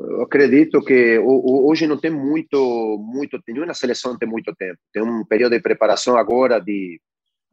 [0.09, 4.77] eu acredito que hoje não tem muito, muito, nenhuma seleção tem muito tempo.
[4.93, 6.99] Tem um período de preparação agora de,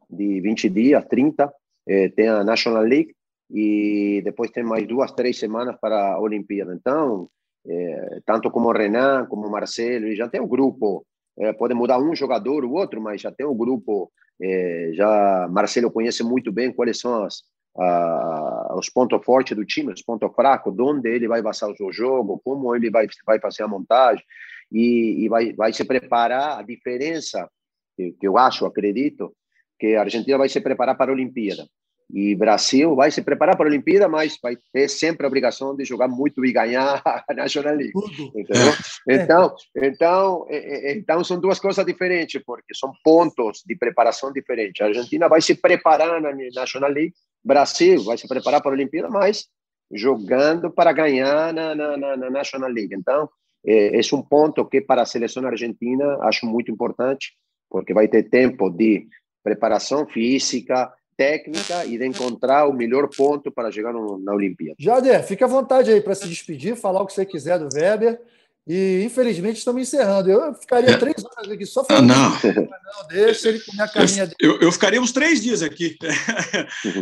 [0.09, 1.51] de 20 dias, 30,
[1.87, 3.13] eh, tem a National League
[3.51, 6.73] e depois tem mais duas, três semanas para a Olimpíada.
[6.73, 7.29] Então,
[7.67, 11.05] é, tanto como Renan, como Marcelo, e já tem um grupo,
[11.37, 15.91] é, pode mudar um jogador ou outro, mas já tem um grupo, é, já Marcelo
[15.91, 17.43] conhece muito bem quais são as,
[17.77, 21.91] a, os pontos fortes do time, os pontos fracos, onde ele vai passar o seu
[21.91, 24.23] jogo, como ele vai, vai fazer a montagem,
[24.71, 27.49] e, e vai, vai se preparar, a diferença,
[27.95, 29.33] que, que eu acho, acredito,
[29.79, 31.65] que a Argentina vai se preparar para a Olimpíada.
[32.11, 35.85] E Brasil vai se preparar para a Olimpíada, mas vai ter sempre a obrigação de
[35.85, 37.93] jogar muito e ganhar a National League.
[38.35, 38.73] Entendeu?
[39.07, 44.81] Então, então, então são duas coisas diferentes, porque são pontos de preparação diferentes.
[44.81, 49.09] A Argentina vai se preparar na National League, Brasil vai se preparar para a Olimpíada,
[49.09, 49.45] mas
[49.91, 52.93] jogando para ganhar na, na, na National League.
[52.93, 53.29] Então,
[53.65, 57.33] é, esse é um ponto que para a seleção argentina acho muito importante,
[57.69, 59.07] porque vai ter tempo de
[59.43, 64.77] preparação física, técnica e de encontrar o melhor ponto para chegar no, na Olimpíada.
[64.79, 68.21] Jader, fique à vontade aí para se despedir, falar o que você quiser do Weber.
[68.65, 70.29] E infelizmente estamos encerrando.
[70.29, 70.97] Eu ficaria é.
[70.97, 72.11] três horas aqui só falando.
[72.11, 72.53] Ah, não.
[72.53, 74.35] não, deixa ele comer a caminha dele.
[74.39, 75.97] Eu, eu ficaria uns três dias aqui.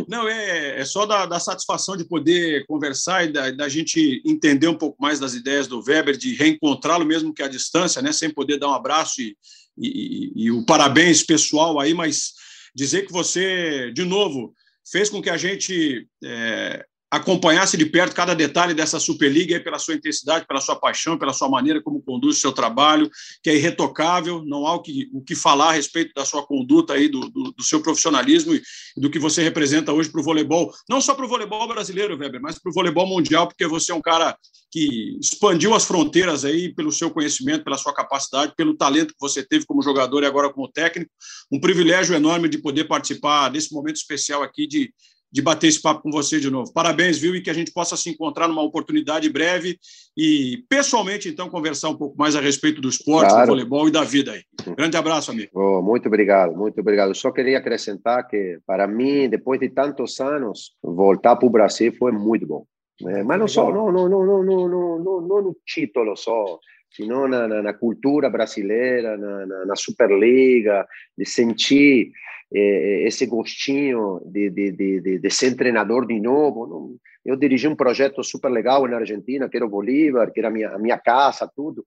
[0.08, 4.66] não, é, é só da, da, satisfação de poder conversar e da, da, gente entender
[4.66, 8.30] um pouco mais das ideias do Weber, de reencontrá-lo mesmo que à distância, né, sem
[8.30, 9.36] poder dar um abraço e,
[9.76, 12.32] e, e, e o parabéns pessoal aí, mas
[12.78, 14.54] dizer que você, de novo,
[14.88, 19.94] fez com que a gente é, acompanhasse de perto cada detalhe dessa Superliga pela sua
[19.94, 23.10] intensidade, pela sua paixão, pela sua maneira como conduz o seu trabalho,
[23.42, 26.92] que é irretocável, não há o que, o que falar a respeito da sua conduta
[26.92, 28.62] aí, do, do, do seu profissionalismo e
[28.96, 32.42] do que você representa hoje para o voleibol, não só para o voleibol brasileiro, Weber,
[32.42, 34.36] mas para o voleibol mundial, porque você é um cara
[34.70, 39.42] que expandiu as fronteiras aí pelo seu conhecimento, pela sua capacidade, pelo talento que você
[39.42, 41.10] teve como jogador e agora como técnico,
[41.50, 44.92] um privilégio enorme de poder participar desse momento especial aqui de
[45.30, 46.72] de bater esse papo com você de novo.
[46.72, 47.34] Parabéns, viu?
[47.34, 49.78] E que a gente possa se encontrar numa oportunidade breve
[50.16, 53.46] e, pessoalmente, então, conversar um pouco mais a respeito do esporte, claro.
[53.46, 54.42] do voleibol e da vida aí.
[54.76, 55.50] Grande abraço, amigo.
[55.54, 57.14] Oh, muito obrigado, muito obrigado.
[57.14, 62.12] Só queria acrescentar que, para mim, depois de tantos anos, voltar para o Brasil foi
[62.12, 62.64] muito bom.
[63.06, 66.58] É, mas não só, não, não, não, não, não, não, não no título só,
[66.90, 70.86] sino na, na, na cultura brasileira, na, na, na Superliga,
[71.16, 72.12] de sentir
[72.52, 76.98] é, esse gostinho de, de, de, de, ser treinador de novo.
[77.24, 80.50] Eu dirigi um projeto super legal na Argentina, que era o Bolívar, que era a
[80.50, 81.84] minha, a minha casa, tudo.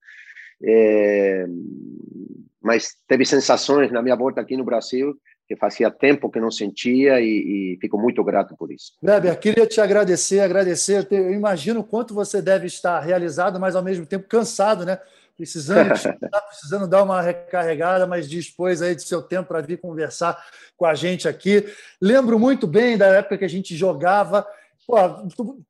[0.63, 1.45] É,
[2.61, 5.15] mas teve sensações na minha volta aqui no Brasil
[5.51, 8.93] que fazia tempo que não sentia e, e, fico muito grato por isso.
[9.03, 11.05] Weber, queria te agradecer, agradecer.
[11.11, 14.97] Eu imagino quanto você deve estar realizado, mas ao mesmo tempo cansado, né?
[15.35, 15.89] precisando,
[16.47, 20.41] precisando dar uma recarregada, mas dispôs aí de seu tempo para vir conversar
[20.77, 21.65] com a gente aqui.
[21.99, 24.47] Lembro muito bem da época que a gente jogava.
[24.87, 24.95] Pô,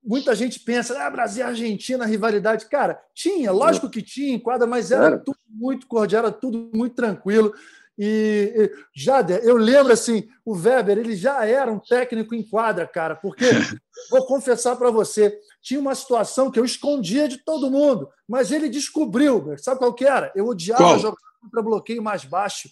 [0.03, 2.67] muita gente pensa, ah, Brasil e Argentina, rivalidade.
[2.67, 6.95] Cara, tinha, lógico que tinha em quadra, mas era tudo muito cordial, era tudo muito
[6.95, 7.51] tranquilo.
[7.97, 12.87] E, e Jader, eu lembro assim, o Weber, ele já era um técnico em quadra,
[12.87, 13.45] cara, porque
[14.09, 18.69] vou confessar para você, tinha uma situação que eu escondia de todo mundo, mas ele
[18.69, 20.31] descobriu, sabe qual que era?
[20.35, 20.99] Eu odiava qual?
[20.99, 22.69] jogar contra bloqueio mais baixo.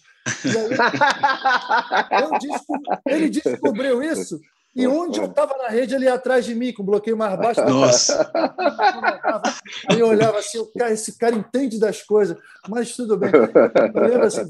[2.10, 2.32] Aí,
[3.14, 4.40] ele descobriu isso
[4.74, 7.60] e onde eu estava na rede, ele ia atrás de mim, com bloqueio mais baixo.
[7.64, 8.30] Nossa!
[9.90, 12.36] Aí eu olhava assim, cara, esse cara entende das coisas,
[12.68, 13.30] mas tudo bem.
[13.32, 14.42] Eu lembro, assim,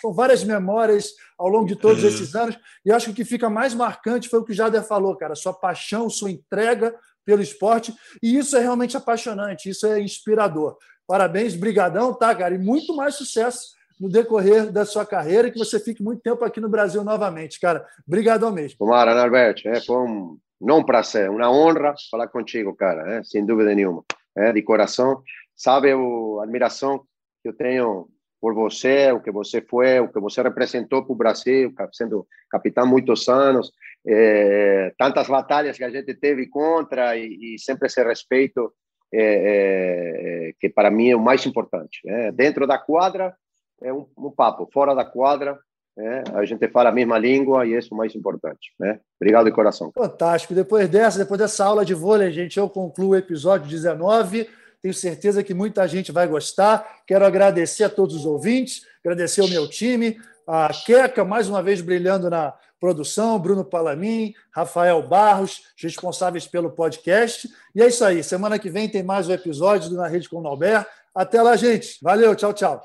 [0.00, 2.08] são várias memórias ao longo de todos uhum.
[2.08, 4.82] esses anos, e acho que o que fica mais marcante foi o que o Jader
[4.82, 10.00] falou, cara, sua paixão, sua entrega pelo esporte, e isso é realmente apaixonante, isso é
[10.00, 10.76] inspirador.
[11.06, 12.54] Parabéns, brigadão, tá, cara?
[12.54, 16.44] E muito mais sucesso no decorrer da sua carreira e que você fique muito tempo
[16.44, 17.86] aqui no Brasil novamente, cara.
[18.06, 18.78] Obrigadão mesmo.
[18.78, 19.68] Tomara, Norberto.
[19.68, 24.04] É, foi um, não prazer, uma honra falar contigo, cara, é, sem dúvida nenhuma.
[24.36, 25.22] É, de coração.
[25.56, 27.00] Sabe a admiração
[27.42, 28.08] que eu tenho
[28.40, 32.86] por você, o que você foi, o que você representou para o Brasil, sendo capitão
[32.86, 33.72] muitos anos,
[34.06, 38.72] é, tantas batalhas que a gente teve contra e, e sempre esse respeito
[39.12, 42.00] é, é, que para mim é o mais importante.
[42.04, 42.30] Né?
[42.32, 43.34] Dentro da quadra
[43.82, 45.58] é um, um papo, fora da quadra,
[45.98, 48.72] é, a gente fala a mesma língua e isso é o mais importante.
[48.78, 49.00] Né?
[49.20, 49.90] Obrigado de coração.
[49.92, 50.54] Fantástico.
[50.54, 54.48] Depois dessa, depois dessa aula de vôlei, gente, eu concluo o episódio 19.
[54.80, 57.02] Tenho certeza que muita gente vai gostar.
[57.04, 61.80] Quero agradecer a todos os ouvintes, agradecer ao meu time, a Queca, mais uma vez
[61.80, 67.48] brilhando na produção, Bruno Palamin, Rafael Barros, responsáveis pelo podcast.
[67.74, 68.22] E é isso aí.
[68.22, 70.86] Semana que vem tem mais um episódio do Na Rede com o Albert.
[71.18, 71.98] Até lá, gente.
[72.00, 72.80] Valeu, tchau, tchau.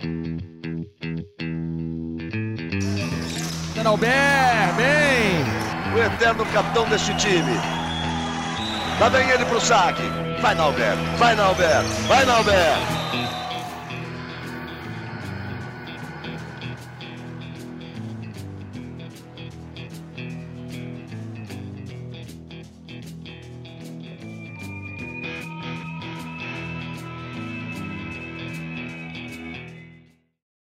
[3.85, 5.93] Albert, bem!
[5.93, 7.53] O eterno capitão deste time.
[8.99, 10.01] Lá vem ele pro saque.
[10.41, 13.02] Vai, Nalber, vai, Nalber, vai, Nalber.